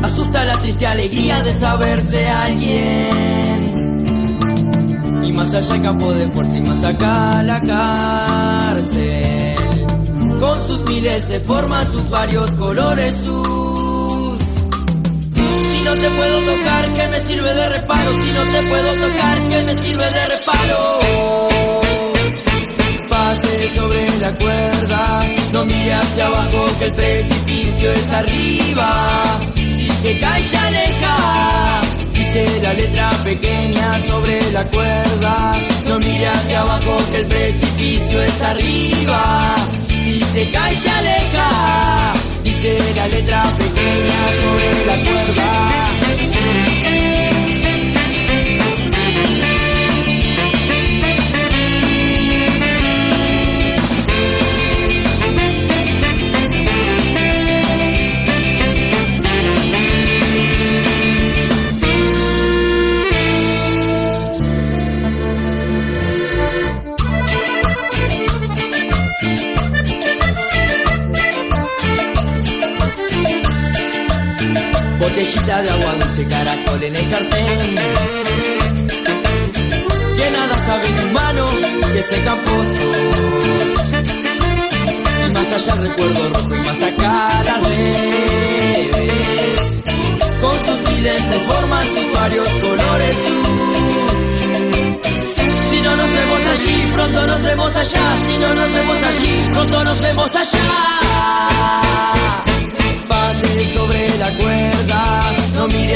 Asusta 0.03 0.45
la 0.45 0.57
triste 0.59 0.87
alegría 0.87 1.43
de 1.43 1.53
saberse 1.53 2.27
alguien. 2.29 3.75
Y 5.23 5.33
más 5.33 5.53
allá 5.55 5.83
campo 5.83 6.11
de 6.13 6.27
fuerza 6.29 6.57
y 6.57 6.61
más 6.63 6.83
acá 6.85 7.43
la 7.43 7.61
cárcel. 7.61 9.57
Con 10.41 10.67
sus 10.67 10.83
miles 10.89 11.29
de 11.29 11.41
formas, 11.41 11.87
sus 11.89 12.09
varios 12.09 12.55
colores, 12.57 13.15
sus 13.23 13.64
no 15.95 16.01
te 16.01 16.11
puedo 16.11 16.41
tocar, 16.41 16.95
¿qué 16.95 17.09
me 17.09 17.21
sirve 17.21 17.55
de 17.55 17.69
reparo? 17.69 18.13
Si 18.13 18.33
no 18.33 18.43
te 18.53 18.63
puedo 18.69 18.95
tocar, 18.95 19.49
¿qué 19.49 19.63
me 19.63 19.75
sirve 19.77 20.11
de 20.11 20.27
reparo? 20.27 21.49
Pase 23.09 23.71
sobre 23.77 24.19
la 24.19 24.33
cuerda, 24.37 25.27
no 25.53 25.65
mire 25.65 25.95
hacia 25.95 26.27
abajo 26.27 26.67
que 26.79 26.85
el 26.87 26.93
precipicio 26.95 27.93
es 27.93 28.11
arriba. 28.11 29.39
Si 29.55 29.89
se 29.89 30.19
cae, 30.19 30.49
se 30.49 30.59
aleja. 30.59 31.81
Dice 32.13 32.61
la 32.63 32.73
letra 32.73 33.11
pequeña 33.25 34.01
sobre 34.09 34.53
la 34.53 34.65
cuerda, 34.67 35.63
no 35.89 35.99
mire 36.01 36.27
hacia 36.27 36.61
abajo 36.61 36.99
que 37.13 37.19
el 37.19 37.27
precipicio 37.27 38.23
es 38.23 38.43
arriba. 38.43 39.57
Si 39.89 40.21
se 40.21 40.51
cae, 40.51 40.77
se 40.77 40.91
aleja 40.91 42.15
dice 42.65 42.95
la 42.95 43.09
letra 43.09 43.43
pequeña 43.59 44.33
sobre 44.41 44.87
la 44.87 45.11
cuerda. 45.11 45.94
Botellita 75.05 75.63
de 75.63 75.71
agua 75.71 75.93
dulce, 76.01 76.27
caracol 76.27 76.83
en 76.83 76.97
el 76.97 77.05
sartén. 77.05 77.75
Que 80.19 80.31
nada 80.31 80.57
sabe 80.67 80.89
mi 80.99 81.07
mano 81.13 81.45
que 81.93 82.03
secan 82.03 82.39
pozos. 82.47 82.97
Y 85.27 85.31
más 85.37 85.53
allá 85.57 85.75
recuerdo 85.87 86.29
rojo 86.35 86.55
y 86.55 86.59
más 86.69 86.83
acá 86.83 87.43
las 87.49 87.69
redes. 87.69 88.97
Con 90.43 90.57
sus 90.67 90.79
miles 90.91 91.31
de 91.31 91.39
formas 91.49 91.87
y 92.01 92.15
varios 92.15 92.49
colores. 92.65 93.17
Si 95.71 95.81
no 95.87 95.97
nos 96.01 96.11
vemos 96.19 96.43
allí, 96.55 96.77
pronto 96.95 97.27
nos 97.27 97.43
vemos 97.43 97.77
allá. 97.77 98.07
Si 98.27 98.39
no 98.39 98.55
nos 98.55 98.73
vemos 98.73 98.99
allí, 99.11 99.33
pronto 99.53 99.85
nos 99.85 100.01
vemos 100.01 100.37
allá 100.37 101.14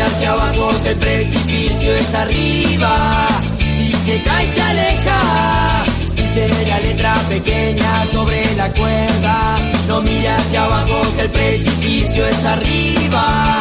hacia 0.09 0.31
abajo 0.31 0.71
que 0.83 0.89
el 0.91 0.99
precipicio 0.99 1.97
es 1.97 2.15
arriba. 2.15 3.29
Si 3.77 3.93
se 3.93 4.23
cae, 4.23 4.47
se 4.55 4.63
aleja. 4.63 5.85
Dice 6.17 6.49
la 6.67 6.79
letra 6.81 7.15
pequeña 7.29 8.07
sobre 8.13 8.55
la 8.57 8.73
cuerda. 8.73 9.59
No 9.87 10.01
mire 10.03 10.29
hacia 10.29 10.65
abajo 10.65 11.03
que 11.17 11.23
el 11.23 11.31
precipicio 11.31 12.27
es 12.27 12.45
arriba. 12.45 13.61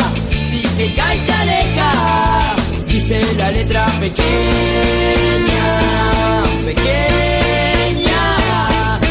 Si 0.49 0.61
se 0.61 0.93
cae, 0.93 1.25
se 1.25 1.33
aleja. 1.33 2.55
Dice 2.87 3.33
la 3.35 3.51
letra 3.51 3.85
pequeña, 3.99 5.69
pequeña. 6.65 8.21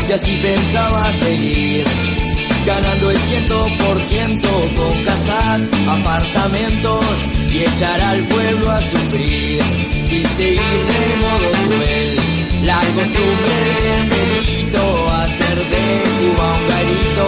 Y 0.08 0.12
así 0.12 0.38
pensaba 0.42 1.12
seguir 1.12 2.35
ganando 2.66 3.10
el 3.10 3.18
ciento 3.18 3.66
por 3.78 4.02
ciento 4.02 4.48
con 4.76 5.04
casas, 5.04 5.60
apartamentos 5.88 7.04
y 7.52 7.58
echar 7.62 8.00
al 8.00 8.26
pueblo 8.26 8.70
a 8.70 8.82
sufrir 8.82 9.62
y 10.10 10.24
seguir 10.36 10.60
de 10.60 11.16
modo 11.22 11.50
cruel 11.68 12.16
la 12.64 12.80
costumbre 12.80 13.56
del 13.84 14.08
delito, 14.08 15.10
hacer 15.10 15.58
de 15.58 16.02
Cuba 16.18 16.56
un 16.56 16.68
garito 16.68 17.26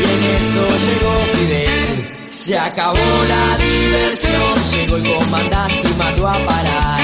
y 0.00 0.04
en 0.12 0.20
eso 0.36 0.64
llegó 0.86 1.14
Fidel. 1.34 2.30
Se 2.30 2.58
acabó 2.58 3.24
la 3.28 3.58
diversión, 3.58 4.54
llegó 4.72 4.96
el 4.96 5.16
comandante 5.16 5.88
y 5.88 5.98
mandó 5.98 6.28
a 6.28 6.38
parar. 6.44 7.00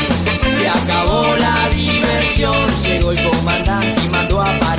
Se 0.59 0.69
acabó 0.69 1.37
la 1.37 1.69
diversión, 1.69 2.83
llegó 2.85 3.13
el 3.13 3.31
comandante 3.31 4.01
y 4.05 4.09
mandó 4.09 4.41
a 4.41 4.59
parar. 4.59 4.78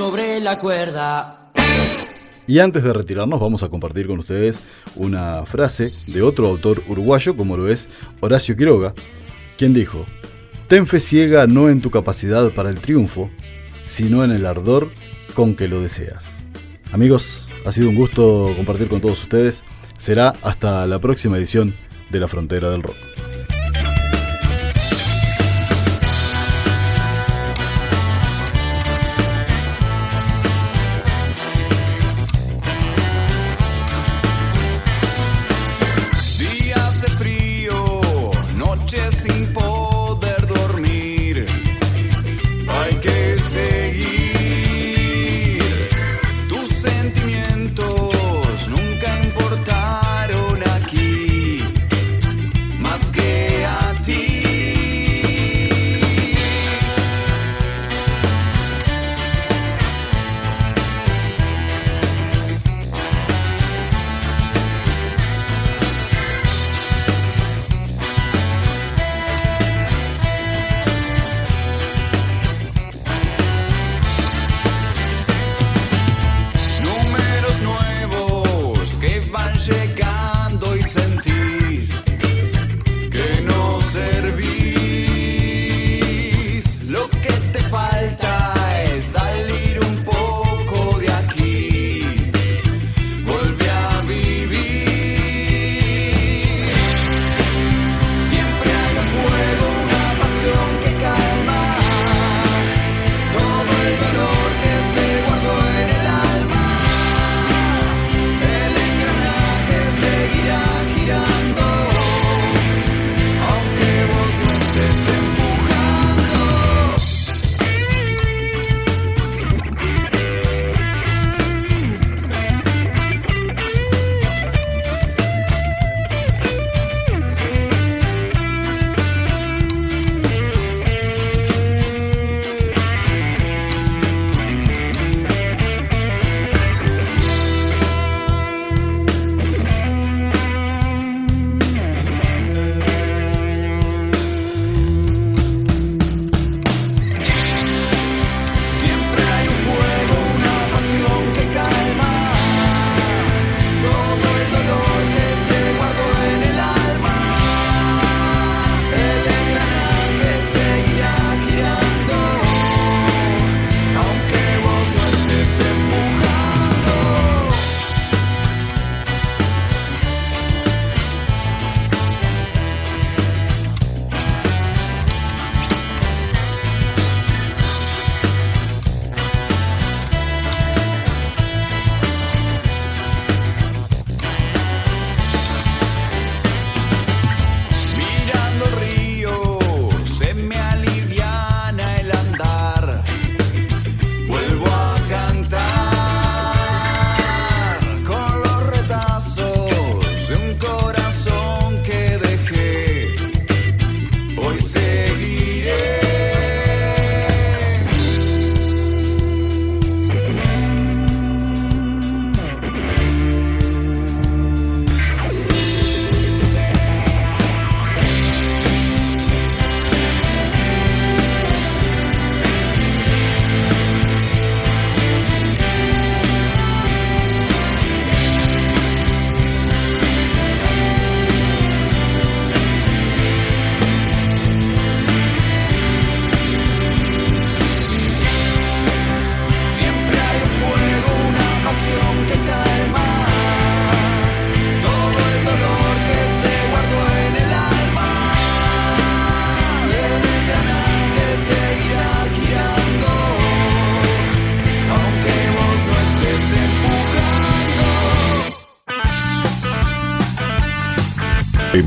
Sobre 0.00 0.40
la 0.40 0.58
cuerda. 0.58 1.52
Y 2.46 2.58
antes 2.60 2.82
de 2.82 2.90
retirarnos 2.94 3.38
vamos 3.38 3.62
a 3.62 3.68
compartir 3.68 4.06
con 4.06 4.18
ustedes 4.18 4.60
una 4.96 5.44
frase 5.44 5.92
de 6.06 6.22
otro 6.22 6.48
autor 6.48 6.82
uruguayo 6.88 7.36
como 7.36 7.54
lo 7.54 7.68
es 7.68 7.90
Horacio 8.20 8.56
Quiroga, 8.56 8.94
quien 9.58 9.74
dijo, 9.74 10.06
Ten 10.68 10.86
fe 10.86 11.00
ciega 11.00 11.46
no 11.46 11.68
en 11.68 11.82
tu 11.82 11.90
capacidad 11.90 12.50
para 12.54 12.70
el 12.70 12.80
triunfo, 12.80 13.28
sino 13.82 14.24
en 14.24 14.30
el 14.30 14.46
ardor 14.46 14.90
con 15.34 15.54
que 15.54 15.68
lo 15.68 15.82
deseas. 15.82 16.44
Amigos, 16.92 17.50
ha 17.66 17.70
sido 17.70 17.90
un 17.90 17.96
gusto 17.96 18.54
compartir 18.56 18.88
con 18.88 19.02
todos 19.02 19.20
ustedes. 19.20 19.64
Será 19.98 20.32
hasta 20.40 20.86
la 20.86 20.98
próxima 20.98 21.36
edición 21.36 21.74
de 22.08 22.20
La 22.20 22.26
Frontera 22.26 22.70
del 22.70 22.82
Rock. 22.82 23.09